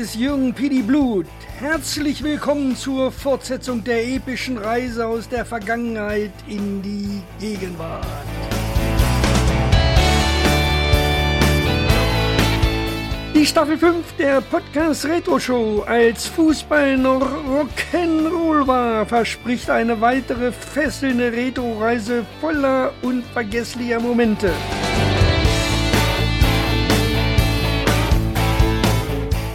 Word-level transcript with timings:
Ist 0.00 0.14
Jürgen 0.14 0.54
Pidi 0.54 0.82
Blut. 0.82 1.26
Herzlich 1.58 2.22
willkommen 2.22 2.76
zur 2.76 3.10
Fortsetzung 3.10 3.82
der 3.82 4.06
epischen 4.06 4.56
Reise 4.56 5.04
aus 5.04 5.28
der 5.28 5.44
Vergangenheit 5.44 6.30
in 6.46 6.80
die 6.82 7.20
Gegenwart. 7.40 8.06
Die 13.34 13.44
Staffel 13.44 13.76
5 13.76 14.16
der 14.18 14.40
Podcast 14.40 15.04
Retro 15.04 15.40
Show 15.40 15.82
als 15.84 16.26
Fußball 16.28 16.96
noch 16.96 17.28
Rock'n'Roll 17.48 18.68
war, 18.68 19.04
verspricht 19.04 19.68
eine 19.68 20.00
weitere 20.00 20.52
fesselnde 20.52 21.32
Retro-Reise 21.32 22.24
voller 22.40 22.92
unvergesslicher 23.02 23.98
Momente. 23.98 24.52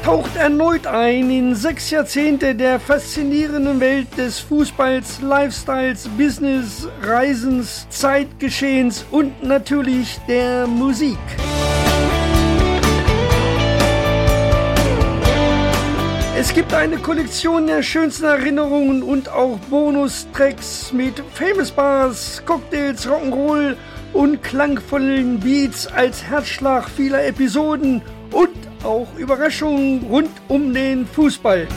Taucht 0.04 0.36
erneut 0.36 0.86
ein 0.86 1.30
in 1.30 1.56
sechs 1.56 1.90
Jahrzehnte 1.90 2.54
der 2.56 2.78
faszinierenden 2.78 3.80
Welt 3.80 4.08
des 4.18 4.40
Fußballs, 4.40 5.22
Lifestyles, 5.22 6.10
Business, 6.18 6.90
Reisens, 7.02 7.88
Zeitgeschehens 7.90 9.06
und 9.12 9.42
natürlich 9.42 10.20
der 10.28 10.68
Musik. 10.68 11.18
Es 16.38 16.54
gibt 16.54 16.74
eine 16.74 16.98
Kollektion 16.98 17.68
der 17.68 17.82
schönsten 17.82 18.26
Erinnerungen 18.26 19.04
und 19.04 19.30
auch 19.30 19.58
Bonustracks 19.70 20.92
mit 20.92 21.24
Famous 21.34 21.72
Bars, 21.72 22.44
Cocktails, 22.46 23.08
Rock'n'Roll 23.08 23.78
und 24.12 24.44
klangvollen 24.44 25.40
Beats 25.40 25.88
als 25.88 26.24
Herzschlag 26.24 26.90
vieler 26.90 27.26
Episoden 27.26 28.02
und 28.32 28.63
auch 28.84 29.08
Überraschungen 29.18 30.06
rund 30.10 30.32
um 30.48 30.74
den 30.74 31.06
Fußball. 31.06 31.68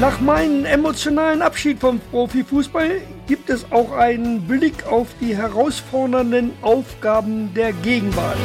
Nach 0.00 0.20
meinem 0.20 0.64
emotionalen 0.64 1.42
Abschied 1.42 1.80
vom 1.80 1.98
Profifußball 1.98 3.00
gibt 3.26 3.50
es 3.50 3.70
auch 3.72 3.90
einen 3.92 4.42
Blick 4.42 4.86
auf 4.86 5.08
die 5.20 5.36
herausfordernden 5.36 6.52
Aufgaben 6.62 7.52
der 7.52 7.72
Gegenwart. 7.72 8.38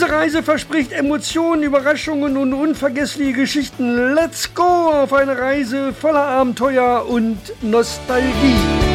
Diese 0.00 0.12
Reise 0.12 0.42
verspricht 0.42 0.92
Emotionen, 0.92 1.62
Überraschungen 1.62 2.38
und 2.38 2.54
unvergessliche 2.54 3.34
Geschichten. 3.34 4.14
Let's 4.14 4.54
go 4.54 4.62
auf 4.62 5.12
eine 5.12 5.36
Reise 5.38 5.92
voller 5.92 6.24
Abenteuer 6.24 7.04
und 7.06 7.36
Nostalgie. 7.60 8.89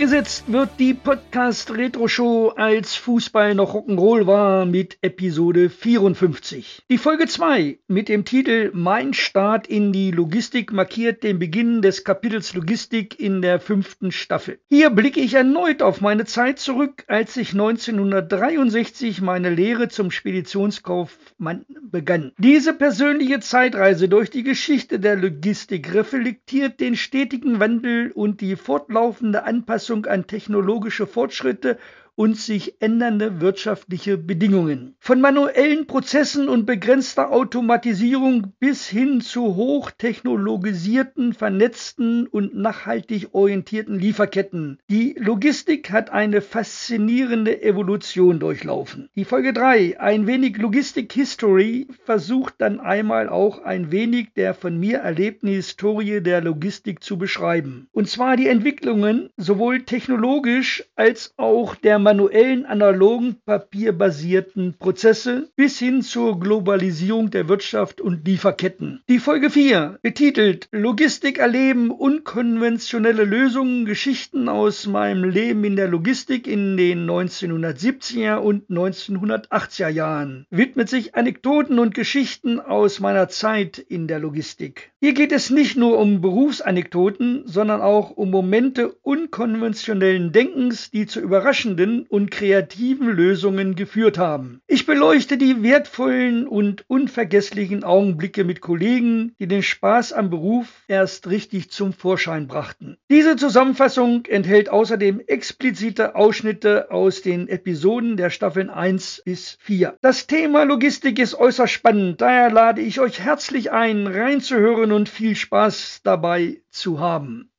Fortgesetzt 0.00 0.50
wird 0.50 0.70
die 0.78 0.94
Podcast 0.94 1.76
Retro 1.76 2.08
Show 2.08 2.54
als 2.56 2.94
Fußball 2.94 3.54
noch 3.54 3.74
Rock'n'Roll 3.74 4.26
war 4.26 4.64
mit 4.64 4.96
Episode 5.02 5.68
54. 5.68 6.84
Die 6.88 6.96
Folge 6.96 7.26
2 7.26 7.80
mit 7.86 8.08
dem 8.08 8.24
Titel 8.24 8.70
Mein 8.72 9.12
Start 9.12 9.66
in 9.66 9.92
die 9.92 10.10
Logistik 10.10 10.72
markiert 10.72 11.22
den 11.22 11.38
Beginn 11.38 11.82
des 11.82 12.02
Kapitels 12.02 12.54
Logistik 12.54 13.20
in 13.20 13.42
der 13.42 13.60
fünften 13.60 14.10
Staffel. 14.10 14.58
Hier 14.70 14.88
blicke 14.88 15.20
ich 15.20 15.34
erneut 15.34 15.82
auf 15.82 16.00
meine 16.00 16.24
Zeit 16.24 16.58
zurück, 16.58 17.04
als 17.06 17.36
ich 17.36 17.52
1963 17.52 19.20
meine 19.20 19.50
Lehre 19.50 19.90
zum 19.90 20.10
Speditionskaufmann 20.10 21.66
begann. 21.82 22.32
Diese 22.38 22.72
persönliche 22.72 23.40
Zeitreise 23.40 24.08
durch 24.08 24.30
die 24.30 24.44
Geschichte 24.44 24.98
der 24.98 25.16
Logistik 25.16 25.92
reflektiert 25.92 26.80
den 26.80 26.96
stetigen 26.96 27.60
Wandel 27.60 28.12
und 28.12 28.40
die 28.40 28.56
fortlaufende 28.56 29.44
Anpassung 29.44 29.89
Anpassung 29.90 30.06
an 30.06 30.26
technologische 30.26 31.06
Fortschritte 31.06 31.76
und 32.20 32.36
sich 32.36 32.82
ändernde 32.82 33.40
wirtschaftliche 33.40 34.18
Bedingungen. 34.18 34.94
Von 35.00 35.22
manuellen 35.22 35.86
Prozessen 35.86 36.50
und 36.50 36.66
begrenzter 36.66 37.32
Automatisierung 37.32 38.52
bis 38.60 38.86
hin 38.86 39.22
zu 39.22 39.56
hochtechnologisierten, 39.56 41.32
vernetzten 41.32 42.26
und 42.26 42.54
nachhaltig 42.54 43.28
orientierten 43.32 43.98
Lieferketten. 43.98 44.80
Die 44.90 45.16
Logistik 45.18 45.90
hat 45.92 46.10
eine 46.10 46.42
faszinierende 46.42 47.62
Evolution 47.62 48.38
durchlaufen. 48.38 49.08
Die 49.16 49.24
Folge 49.24 49.54
3, 49.54 49.98
ein 49.98 50.26
wenig 50.26 50.58
Logistik 50.58 51.14
History, 51.14 51.86
versucht 52.04 52.56
dann 52.58 52.80
einmal 52.80 53.30
auch 53.30 53.64
ein 53.64 53.92
wenig 53.92 54.34
der 54.36 54.52
von 54.52 54.78
mir 54.78 54.98
erlebten 54.98 55.48
Historie 55.48 56.20
der 56.20 56.42
Logistik 56.42 57.02
zu 57.02 57.16
beschreiben. 57.16 57.88
Und 57.92 58.10
zwar 58.10 58.36
die 58.36 58.48
Entwicklungen 58.48 59.30
sowohl 59.38 59.84
technologisch 59.84 60.84
als 60.96 61.32
auch 61.38 61.74
der 61.74 61.98
manuellen, 62.10 62.66
analogen, 62.66 63.36
papierbasierten 63.46 64.74
Prozesse 64.80 65.48
bis 65.54 65.78
hin 65.78 66.02
zur 66.02 66.40
Globalisierung 66.40 67.30
der 67.30 67.48
Wirtschaft 67.48 68.00
und 68.00 68.26
Lieferketten. 68.26 69.00
Die 69.08 69.20
Folge 69.20 69.48
4, 69.48 70.00
betitelt 70.02 70.66
Logistik 70.72 71.38
erleben, 71.38 71.92
unkonventionelle 71.92 73.22
Lösungen, 73.22 73.84
Geschichten 73.84 74.48
aus 74.48 74.88
meinem 74.88 75.22
Leben 75.22 75.62
in 75.62 75.76
der 75.76 75.86
Logistik 75.86 76.48
in 76.48 76.76
den 76.76 77.08
1970er 77.08 78.38
und 78.38 78.68
1980er 78.68 79.88
Jahren, 79.88 80.46
widmet 80.50 80.88
sich 80.88 81.14
Anekdoten 81.14 81.78
und 81.78 81.94
Geschichten 81.94 82.58
aus 82.58 82.98
meiner 82.98 83.28
Zeit 83.28 83.78
in 83.78 84.08
der 84.08 84.18
Logistik. 84.18 84.90
Hier 84.98 85.14
geht 85.14 85.30
es 85.30 85.50
nicht 85.50 85.76
nur 85.76 85.96
um 85.96 86.20
Berufsanekdoten, 86.20 87.44
sondern 87.46 87.80
auch 87.80 88.10
um 88.10 88.32
Momente 88.32 88.90
unkonventionellen 89.02 90.32
Denkens, 90.32 90.90
die 90.90 91.06
zu 91.06 91.20
überraschenden 91.20 91.99
und 92.08 92.30
kreativen 92.30 93.08
Lösungen 93.08 93.74
geführt 93.74 94.18
haben. 94.18 94.60
Ich 94.66 94.86
beleuchte 94.86 95.36
die 95.36 95.62
wertvollen 95.62 96.46
und 96.46 96.84
unvergesslichen 96.88 97.84
Augenblicke 97.84 98.44
mit 98.44 98.60
Kollegen, 98.60 99.34
die 99.38 99.46
den 99.46 99.62
Spaß 99.62 100.12
am 100.12 100.30
Beruf 100.30 100.84
erst 100.88 101.28
richtig 101.28 101.70
zum 101.70 101.92
Vorschein 101.92 102.46
brachten. 102.46 102.96
Diese 103.10 103.36
Zusammenfassung 103.36 104.24
enthält 104.26 104.68
außerdem 104.68 105.20
explizite 105.26 106.14
Ausschnitte 106.14 106.90
aus 106.90 107.22
den 107.22 107.48
Episoden 107.48 108.16
der 108.16 108.30
Staffeln 108.30 108.70
1 108.70 109.22
bis 109.24 109.58
4. 109.60 109.96
Das 110.00 110.26
Thema 110.26 110.64
Logistik 110.64 111.18
ist 111.18 111.34
äußerst 111.34 111.72
spannend, 111.72 112.20
daher 112.20 112.50
lade 112.50 112.80
ich 112.80 113.00
euch 113.00 113.20
herzlich 113.20 113.72
ein, 113.72 114.06
reinzuhören 114.06 114.92
und 114.92 115.08
viel 115.08 115.36
Spaß 115.36 116.00
dabei 116.04 116.62
zu 116.70 117.00
haben. 117.00 117.49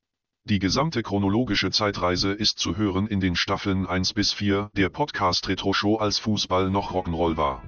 Die 0.46 0.58
gesamte 0.58 1.04
chronologische 1.04 1.70
Zeitreise 1.70 2.32
ist 2.32 2.58
zu 2.58 2.76
hören 2.76 3.06
in 3.06 3.20
den 3.20 3.36
Staffeln 3.36 3.86
1 3.86 4.14
bis 4.14 4.34
4 4.34 4.72
der 4.76 4.90
Podcast 4.90 5.48
Retro 5.48 5.72
Show 5.72 5.98
als 5.98 6.18
Fußball 6.18 6.72
noch 6.72 6.94
Rock'n'Roll 6.94 7.38
war. 7.38 7.62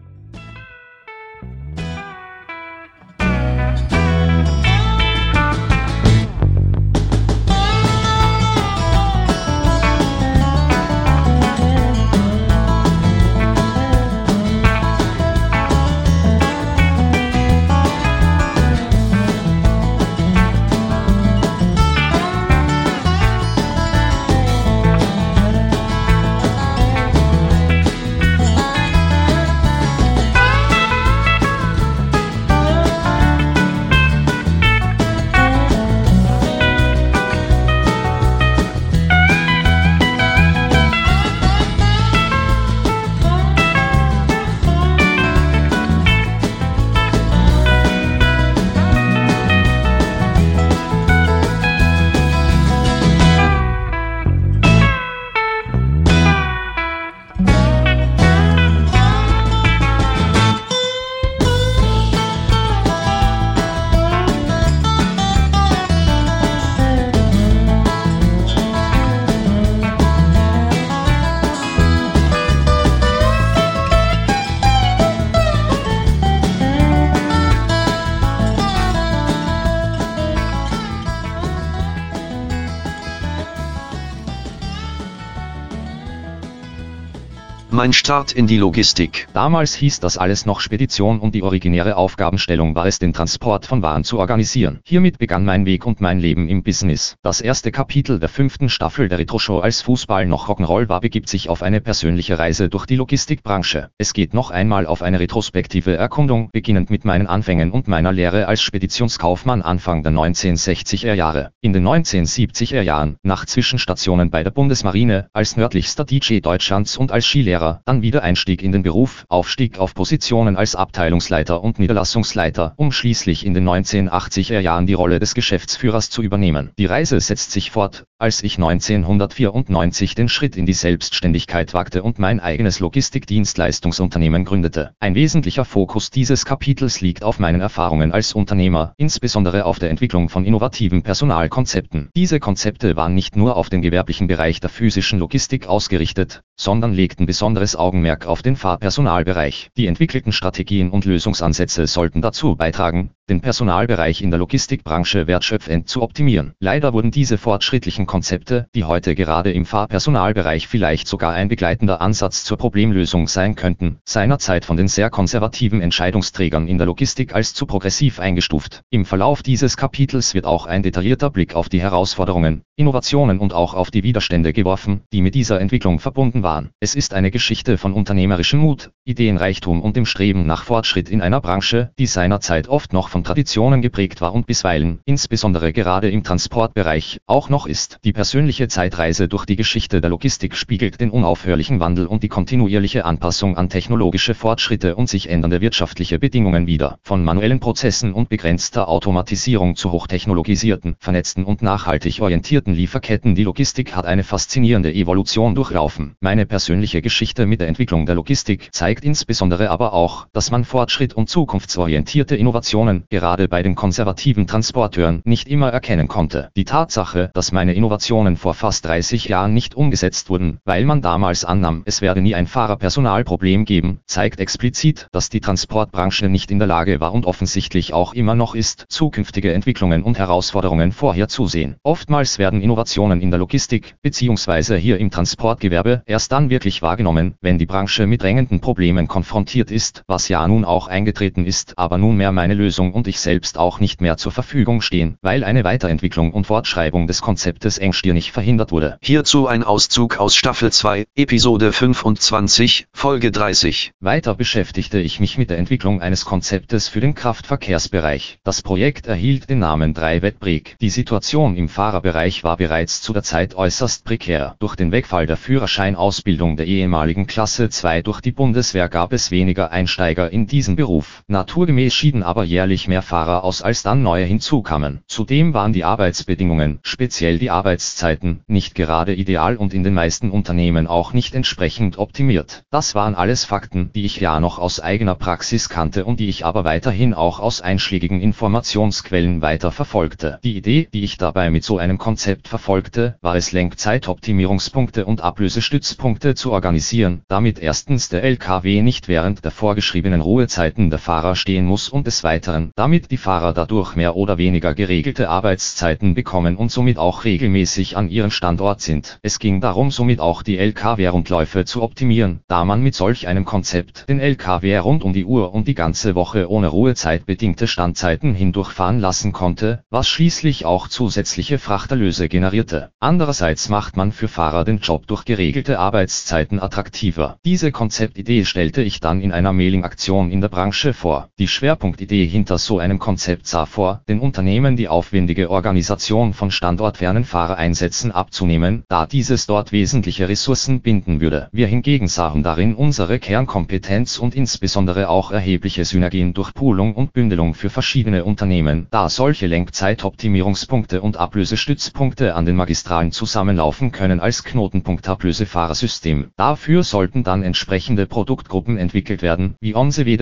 Mein 87.84 87.92
Start 88.06 88.34
in 88.34 88.48
die 88.48 88.58
Logistik. 88.58 89.30
Damals 89.32 89.76
hieß 89.76 90.02
das 90.02 90.18
alles 90.18 90.46
noch 90.46 90.60
Spedition 90.60 91.22
und 91.22 91.34
die 91.34 91.42
originäre 91.42 91.96
Aufgabenstellung 91.96 92.76
war 92.76 92.86
es, 92.86 93.00
den 93.00 93.14
Transport 93.14 93.66
von 93.66 93.82
Waren 93.82 94.04
zu 94.04 94.20
organisieren. 94.20 94.82
Hiermit 94.84 95.20
begann 95.20 95.46
mein 95.46 95.66
Weg 95.66 95.86
und 95.86 96.02
mein 96.02 96.20
Leben 96.20 96.50
im 96.50 96.64
Business. 96.64 97.16
Das 97.22 97.40
erste 97.40 97.72
Kapitel 97.72 98.20
der 98.20 98.28
fünften 98.28 98.68
Staffel 98.68 99.08
der 99.08 99.20
Retro-Show 99.20 99.60
als 99.60 99.82
Fußball 99.84 100.26
noch 100.26 100.50
Rock'n'Roll 100.50 100.90
war 100.90 101.00
begibt 101.00 101.30
sich 101.30 101.48
auf 101.48 101.64
eine 101.64 101.80
persönliche 101.80 102.38
Reise 102.38 102.68
durch 102.68 102.86
die 102.86 102.98
Logistikbranche. 102.98 103.90
Es 103.98 104.12
geht 104.12 104.34
noch 104.34 104.52
einmal 104.52 104.86
auf 104.86 105.02
eine 105.02 105.22
retrospektive 105.22 105.96
Erkundung, 105.96 106.50
beginnend 106.52 106.90
mit 106.90 107.06
meinen 107.06 107.28
Anfängen 107.28 107.72
und 107.72 107.88
meiner 107.88 108.12
Lehre 108.12 108.50
als 108.50 108.62
Speditionskaufmann 108.62 109.62
Anfang 109.62 110.04
der 110.04 110.12
1960er 110.12 111.14
Jahre. 111.14 111.52
In 111.62 111.72
den 111.72 111.88
1970er 111.88 112.82
Jahren, 112.82 113.16
nach 113.24 113.46
Zwischenstationen 113.46 114.30
bei 114.30 114.44
der 114.44 114.52
Bundesmarine, 114.52 115.30
als 115.32 115.56
nördlichster 115.56 116.04
DJ 116.04 116.40
Deutschlands 116.42 116.98
und 116.98 117.14
als 117.14 117.26
Skilehrer 117.28 117.82
Lehrer, 117.94 118.00
dann 118.00 118.01
wieder 118.01 118.24
Einstieg 118.24 118.63
in 118.63 118.72
den 118.72 118.81
Beruf, 118.81 119.25
Aufstieg 119.30 119.78
auf 119.78 119.94
Positionen 119.94 120.57
als 120.57 120.75
Abteilungsleiter 120.75 121.62
und 121.62 121.78
Niederlassungsleiter, 121.78 122.74
um 122.78 122.92
schließlich 122.92 123.45
in 123.45 123.54
den 123.54 123.69
1980er 123.69 124.60
Jahren 124.60 124.88
die 124.88 124.95
Rolle 124.95 125.19
des 125.19 125.36
Geschäftsführers 125.36 126.10
zu 126.10 126.24
übernehmen. 126.24 126.72
Die 126.80 126.88
Reise 126.88 127.19
setzt 127.19 127.51
sich 127.51 127.69
fort, 127.69 128.06
als 128.18 128.42
ich 128.42 128.57
1994 128.57 130.16
den 130.16 130.28
Schritt 130.28 130.56
in 130.56 130.66
die 130.66 130.74
Selbstständigkeit 130.74 131.74
wagte 131.75 132.01
und 132.01 132.18
mein 132.18 132.40
eigenes 132.40 132.80
Logistikdienstleistungsunternehmen 132.80 134.44
gründete. 134.44 134.94
Ein 135.00 135.13
wesentlicher 135.13 135.66
Fokus 135.66 136.10
dieses 136.10 136.46
Kapitels 136.46 137.00
liegt 137.01 137.24
auf 137.24 137.38
meinen 137.38 137.62
Erfahrungen 137.62 138.12
als 138.12 138.34
Unternehmer, 138.34 138.94
insbesondere 138.98 139.66
auf 139.66 139.78
der 139.78 139.92
Entwicklung 139.92 140.30
von 140.30 140.46
innovativen 140.46 141.04
Personalkonzepten. 141.04 142.10
Diese 142.16 142.39
Konzepte 142.39 142.96
waren 142.96 143.13
nicht 143.13 143.36
nur 143.36 143.56
auf 143.56 143.69
den 143.69 143.81
gewerblichen 143.84 144.28
Bereich 144.28 144.60
der 144.60 144.69
physischen 144.72 145.19
Logistik 145.19 145.68
ausgerichtet, 145.68 146.42
sondern 146.63 146.94
legten 146.94 147.25
besonderes 147.25 147.75
Augenmerk 147.75 148.25
auf 148.25 148.42
den 148.42 148.56
Fahrpersonalbereich. 148.56 149.69
Die 149.75 149.88
entwickelten 149.88 150.31
Strategien 150.31 150.89
und 150.89 151.06
Lösungsansätze 151.06 151.88
sollten 151.88 152.21
dazu 152.21 152.56
beitragen, 152.56 153.12
den 153.30 153.40
Personalbereich 153.40 154.22
in 154.22 154.31
der 154.31 154.40
Logistikbranche 154.40 155.28
wertschöpfend 155.28 155.88
zu 155.88 156.02
optimieren. 156.02 156.54
Leider 156.60 156.92
wurden 156.92 157.10
diese 157.10 157.38
fortschrittlichen 157.38 158.06
Konzepte, 158.06 158.68
die 158.75 158.84
heute 158.84 159.16
gerade 159.16 159.54
im 159.54 159.66
Fahrpersonalbereich 159.66 160.68
vielleicht 160.68 161.08
sogar 161.08 161.31
ein 161.31 161.48
begleitender 161.48 162.02
Ansatz 162.02 162.44
zur 162.44 162.58
Problemlösung 162.58 163.30
sein 163.30 163.56
könnten, 163.56 164.00
seinerzeit 164.04 164.66
von 164.66 164.75
den 164.75 164.90
sehr 164.90 165.10
konservativen 165.10 165.81
Entscheidungsträgern 165.81 166.68
in 166.68 166.78
der 166.78 166.88
Logistik 166.88 167.34
als 167.34 167.54
zu 167.54 167.66
progressiv 167.66 168.20
eingestuft. 168.20 168.81
Im 168.90 169.06
Verlauf 169.06 169.42
dieses 169.42 169.78
Kapitels 169.78 170.34
wird 170.34 170.46
auch 170.46 170.66
ein 170.66 170.84
detaillierter 170.84 171.30
Blick 171.30 171.56
auf 171.56 171.70
die 171.70 171.81
Herausforderungen, 171.81 172.64
Innovationen 172.75 173.40
und 173.40 173.54
auch 173.54 173.74
auf 173.74 173.90
die 173.90 174.04
Widerstände 174.04 174.52
geworfen, 174.52 175.04
die 175.14 175.22
mit 175.22 175.34
dieser 175.34 175.62
Entwicklung 175.62 176.00
verbunden 176.00 176.44
waren. 176.44 176.72
Es 176.81 176.94
ist 176.94 177.14
eine 177.14 177.31
Geschichte 177.31 177.78
von 177.78 177.94
unternehmerischem 177.94 178.60
Mut, 178.60 178.92
Ideenreichtum 179.06 179.81
und 179.81 179.96
dem 179.96 180.06
Streben 180.06 180.46
nach 180.46 180.64
Fortschritt 180.64 181.08
in 181.08 181.22
einer 181.22 181.40
Branche, 181.40 181.92
die 181.98 182.08
seinerzeit 182.08 182.68
oft 182.68 182.92
noch 182.92 183.12
von 183.13 183.24
Traditionen 183.24 183.83
geprägt 183.83 184.21
war 184.21 184.33
und 184.33 184.48
bisweilen, 184.48 185.00
insbesondere 185.06 185.71
gerade 185.71 186.10
im 186.10 186.24
Transportbereich, 186.24 187.19
auch 187.27 187.48
noch 187.48 187.68
ist. 187.68 188.00
Die 188.04 188.12
persönliche 188.12 188.68
Zeitreise 188.68 189.27
durch 189.27 189.45
die 189.45 189.56
Geschichte 189.56 190.01
der 190.01 190.10
Logistik 190.10 190.56
spiegelt 190.56 191.00
den 191.00 191.12
unaufhörlichen 191.12 191.80
Wandel 191.80 192.07
und 192.07 192.24
die 192.24 192.27
kontinuierliche 192.27 193.06
Anpassung 193.06 193.56
an 193.56 193.69
technologische 193.69 194.33
Fortschritte 194.33 194.95
und 194.95 195.10
sich 195.10 195.30
ändernde 195.30 195.62
wirtschaftliche 195.62 196.18
Bedingungen 196.18 196.65
wider. 196.65 196.98
Von 197.04 197.24
manuellen 197.24 197.60
Prozessen 197.60 198.13
und 198.13 198.30
begrenzter 198.30 198.88
Automatisierung 198.88 199.75
zu 199.75 199.92
hochtechnologisierten, 199.92 200.95
vernetzten 200.98 201.44
und 201.44 201.62
nachhaltig 201.62 202.19
orientierten 202.19 202.74
Lieferketten. 202.74 203.36
Die 203.36 203.44
Logistik 203.44 203.95
hat 203.95 204.07
eine 204.07 204.24
faszinierende 204.24 204.92
Evolution 204.92 205.54
durchlaufen. 205.54 206.15
Meine 206.19 206.48
persönliche 206.48 207.04
Geschichte 207.04 207.45
mit 207.45 207.62
der 207.62 207.68
Entwicklung 207.68 208.07
der 208.07 208.15
Logistik 208.15 208.69
zeigt 208.71 209.06
insbesondere 209.06 209.69
aber 209.69 209.94
auch, 209.94 210.25
dass 210.33 210.50
man 210.50 210.65
Fortschritt 210.65 211.13
und 211.13 211.30
zukunftsorientierte 211.30 212.36
Innovationen 212.36 213.03
gerade 213.10 213.48
bei 213.48 213.64
den 213.64 213.76
konservativen 213.76 214.48
Transporteuren, 214.48 215.22
nicht 215.26 215.48
immer 215.48 215.70
erkennen 215.72 216.08
konnte. 216.08 216.50
Die 216.56 216.66
Tatsache, 216.66 217.32
dass 217.34 217.52
meine 217.52 217.74
Innovationen 217.74 218.38
vor 218.38 218.54
fast 218.54 218.86
30 218.86 219.26
Jahren 219.26 219.54
nicht 219.54 219.76
umgesetzt 219.76 220.30
wurden, 220.30 220.60
weil 220.66 220.86
man 220.86 221.02
damals 221.02 221.46
annahm, 221.46 221.84
es 221.86 222.02
werde 222.02 222.22
nie 222.22 222.36
ein 222.36 222.48
Fahrerpersonalproblem 222.48 223.66
geben, 223.66 224.00
zeigt 224.06 224.40
explizit, 224.40 225.08
dass 225.12 225.30
die 225.30 225.40
Transportbranche 225.40 226.30
nicht 226.30 226.52
in 226.52 226.60
der 226.60 226.68
Lage 226.68 227.00
war 227.00 227.14
und 227.14 227.26
offensichtlich 227.26 227.94
auch 227.94 228.14
immer 228.14 228.36
noch 228.36 228.56
ist, 228.56 228.86
zukünftige 228.90 229.54
Entwicklungen 229.54 230.04
und 230.04 230.18
Herausforderungen 230.18 230.92
vorherzusehen. 230.92 231.76
Oftmals 231.84 232.40
werden 232.40 232.62
Innovationen 232.62 233.22
in 233.22 233.30
der 233.30 233.40
Logistik, 233.40 233.96
bzw. 234.02 234.78
hier 234.78 234.98
im 234.98 235.12
Transportgewerbe, 235.12 236.04
erst 236.06 236.32
dann 236.32 236.50
wirklich 236.50 236.82
wahrgenommen, 236.82 237.36
wenn 237.42 237.58
die 237.58 237.66
Branche 237.66 238.08
mit 238.08 238.22
drängenden 238.22 238.60
Problemen 238.60 239.08
konfrontiert 239.08 239.72
ist, 239.72 240.04
was 240.08 240.27
ja 240.30 240.48
nun 240.48 240.66
auch 240.66 240.88
eingetreten 240.88 241.46
ist, 241.46 241.77
aber 241.77 241.98
nunmehr 241.98 242.32
meine 242.32 242.54
Lösung 242.54 242.93
und 242.94 243.08
ich 243.08 243.20
selbst 243.20 243.58
auch 243.58 243.80
nicht 243.80 244.00
mehr 244.00 244.18
zur 244.18 244.32
Verfügung 244.32 244.82
stehen, 244.82 245.18
weil 245.22 245.44
eine 245.44 245.64
Weiterentwicklung 245.64 246.32
und 246.32 246.48
Fortschreibung 246.48 247.08
des 247.08 247.22
Konzeptes 247.22 247.78
engstirnig 247.78 248.32
verhindert 248.32 248.72
wurde. 248.72 248.98
Hierzu 249.02 249.48
ein 249.48 249.64
Auszug 249.64 250.20
aus 250.20 250.36
Staffel 250.36 250.72
2, 250.72 251.06
Episode 251.16 251.74
25, 251.74 252.88
Folge 252.94 253.32
30. 253.32 253.92
Weiter 254.00 254.36
beschäftigte 254.36 255.00
ich 255.00 255.20
mich 255.20 255.38
mit 255.38 255.50
der 255.50 255.58
Entwicklung 255.58 256.02
eines 256.02 256.26
Konzeptes 256.26 256.88
für 256.88 257.02
den 257.02 257.16
Kraftverkehrsbereich. 257.16 258.38
Das 258.44 258.62
Projekt 258.62 259.08
erhielt 259.08 259.50
den 259.50 259.60
Namen 259.60 259.94
3 259.94 260.22
Wettbreak. 260.22 260.76
Die 260.80 260.90
Situation 260.90 261.56
im 261.56 261.70
Fahrerbereich 261.70 262.44
war 262.44 262.58
bereits 262.58 263.02
zu 263.02 263.14
der 263.14 263.24
Zeit 263.24 263.56
äußerst 263.56 264.06
prekär. 264.06 264.56
Durch 264.60 264.76
den 264.76 264.92
Wegfall 264.92 265.26
der 265.26 265.38
Führerscheinausbildung 265.38 266.56
der 266.58 266.68
ehemaligen 266.68 267.28
Klasse 267.28 267.70
2 267.70 268.02
durch 268.02 268.22
die 268.22 268.32
Bundeswehr 268.32 268.90
gab 268.90 269.14
es 269.14 269.32
weniger 269.32 269.72
Einsteiger 269.72 270.32
in 270.32 270.48
diesen 270.48 270.76
Beruf. 270.76 271.24
Naturgemäß 271.28 271.94
schieden 271.94 272.24
aber 272.24 272.44
jährlich 272.44 272.83
deutlich 272.84 272.88
mehr 272.90 273.02
Fahrer 273.02 273.44
aus 273.44 273.62
als 273.62 273.84
dann 273.84 274.04
neue 274.04 274.25
hinzukamen. 274.25 275.04
Zudem 275.08 275.54
waren 275.54 275.72
die 275.74 275.86
Arbeitsbedingungen, 275.86 276.80
speziell 276.84 277.38
die 277.40 277.50
Arbeitszeiten, 277.50 278.42
nicht 278.48 278.75
gerade 278.75 279.13
ideal 279.13 279.56
und 279.56 279.74
in 279.74 279.84
den 279.84 279.94
meisten 279.94 280.32
Unternehmen 280.32 280.88
auch 280.88 281.13
nicht 281.13 281.34
entsprechend 281.34 281.98
optimiert. 281.98 282.63
Das 282.72 282.94
waren 282.94 283.16
alles 283.16 283.46
Fakten, 283.46 283.92
die 283.96 284.06
ich 284.06 284.20
ja 284.20 284.40
noch 284.40 284.60
aus 284.60 284.82
eigener 284.82 285.16
Praxis 285.16 285.70
kannte 285.70 286.04
und 286.04 286.20
die 286.20 286.28
ich 286.28 286.46
aber 286.46 286.66
weiterhin 286.66 287.13
auch 287.13 287.40
aus 287.40 287.62
einschlägigen 287.62 288.20
Informationsquellen 288.20 289.42
weiter 289.42 289.72
verfolgte. 289.72 290.40
Die 290.44 290.58
Idee, 290.58 290.90
die 290.94 291.04
ich 291.04 291.18
dabei 291.18 291.50
mit 291.50 291.63
so 291.63 291.78
einem 291.78 291.98
Konzept 291.98 292.48
verfolgte, 292.50 293.16
war 293.22 293.36
es 293.36 293.54
Lenkzeitoptimierungspunkte 293.54 295.06
und 295.06 295.22
Ablösestützpunkte 295.22 296.36
zu 296.36 296.52
organisieren, 296.52 297.22
damit 297.30 297.60
erstens 297.60 298.10
der 298.10 298.24
LKW 298.24 298.82
nicht 298.82 299.08
während 299.08 299.46
der 299.46 299.52
vorgeschriebenen 299.52 300.22
Ruhezeiten 300.22 300.90
der 300.90 301.00
Fahrer 301.00 301.36
stehen 301.36 301.66
muss 301.66 301.88
und 301.88 302.08
des 302.08 302.24
Weiteren 302.24 302.73
damit 302.75 303.12
die 303.12 303.18
Fahrer 303.18 303.53
dadurch 303.53 303.96
mehr 303.96 304.15
oder 304.15 304.39
weniger 304.39 304.74
geregelte 304.74 305.30
Arbeitszeiten 305.30 306.15
bekommen 306.15 306.56
und 306.56 306.72
somit 306.72 306.98
auch 306.98 307.24
regelmäßig 307.24 307.96
an 307.98 308.10
ihrem 308.10 308.32
Standort 308.32 308.82
sind. 308.82 309.20
Es 309.22 309.38
ging 309.38 309.62
darum 309.62 309.92
somit 309.92 310.20
auch 310.20 310.42
die 310.42 310.58
LKW-Rundläufe 310.58 311.65
zu 311.65 311.84
optimieren, 311.84 312.39
da 312.48 312.65
man 312.65 312.82
mit 312.82 312.96
solch 312.96 313.27
einem 313.27 313.46
Konzept 313.46 314.10
den 314.10 314.20
LKW 314.20 314.80
rund 314.80 315.03
um 315.03 315.13
die 315.13 315.25
Uhr 315.25 315.53
und 315.53 315.68
die 315.68 315.75
ganze 315.75 316.15
Woche 316.15 316.50
ohne 316.50 316.68
Ruhezeit 316.68 317.27
bedingte 317.27 317.68
Standzeiten 317.68 318.34
hindurchfahren 318.34 319.00
lassen 319.00 319.34
konnte, 319.34 319.84
was 319.92 320.08
schließlich 320.08 320.65
auch 320.65 320.88
zusätzliche 320.88 321.60
Frachterlöse 321.60 322.27
generierte. 322.27 322.89
Andererseits 323.00 323.70
macht 323.70 323.98
man 323.98 324.12
für 324.12 324.27
Fahrer 324.27 324.63
den 324.63 324.80
Job 324.80 325.06
durch 325.06 325.25
geregelte 325.25 325.77
Arbeitszeiten 325.77 326.60
attraktiver. 326.60 327.38
Diese 327.46 327.72
Konzeptidee 327.72 328.46
stellte 328.46 328.82
ich 328.82 329.00
dann 329.00 329.22
in 329.22 329.32
einer 329.32 329.53
Mailing-Aktion 329.53 330.32
in 330.32 330.42
der 330.42 330.50
Branche 330.50 330.94
vor. 330.94 331.30
Die 331.38 331.48
Schwerpunktidee 331.48 332.25
hinter 332.25 332.58
so 332.63 332.79
einem 332.79 332.98
Konzept 332.98 333.46
sah 333.46 333.65
vor, 333.65 334.01
den 334.08 334.20
Unternehmen 334.20 334.75
die 334.75 334.88
aufwendige 334.88 335.51
Organisation 335.51 336.34
von 336.34 336.50
standortfernen 336.50 337.25
Fahrereinsätzen 337.25 338.12
abzunehmen, 338.12 338.84
da 338.88 339.05
dieses 339.05 339.46
dort 339.46 339.72
wesentliche 339.72 340.29
Ressourcen 340.29 340.82
binden 340.82 341.22
würde. 341.22 341.50
Wir 341.51 341.67
hingegen 341.67 342.08
sahen 342.08 342.41
darin 342.41 342.74
unsere 342.75 343.20
Kernkompetenz 343.20 344.17
und 344.17 344.34
insbesondere 344.34 345.10
auch 345.10 345.32
erhebliche 345.32 345.86
Synergien 345.86 346.34
durch 346.34 346.53
Poolung 346.53 346.96
und 346.96 347.13
Bündelung 347.13 347.53
für 347.53 347.70
verschiedene 347.70 348.24
Unternehmen, 348.24 348.88
da 348.91 349.10
solche 349.10 349.48
Lenkzeitoptimierungspunkte 349.48 351.01
und 351.01 351.17
Ablösestützpunkte 351.17 352.34
an 352.36 352.46
den 352.46 352.55
Magistralen 352.55 353.12
zusammenlaufen 353.12 353.91
können 353.91 354.20
als 354.20 354.43
Knotenpunktablösefahrersystem. 354.43 356.29
Dafür 356.38 356.84
sollten 356.84 357.24
dann 357.24 357.43
entsprechende 357.43 358.05
Produktgruppen 358.05 358.77
entwickelt 358.77 359.22
werden, 359.22 359.55
wie 359.60 359.75
On-the-Way 359.75 360.13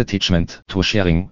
Toursharing, 0.67 1.31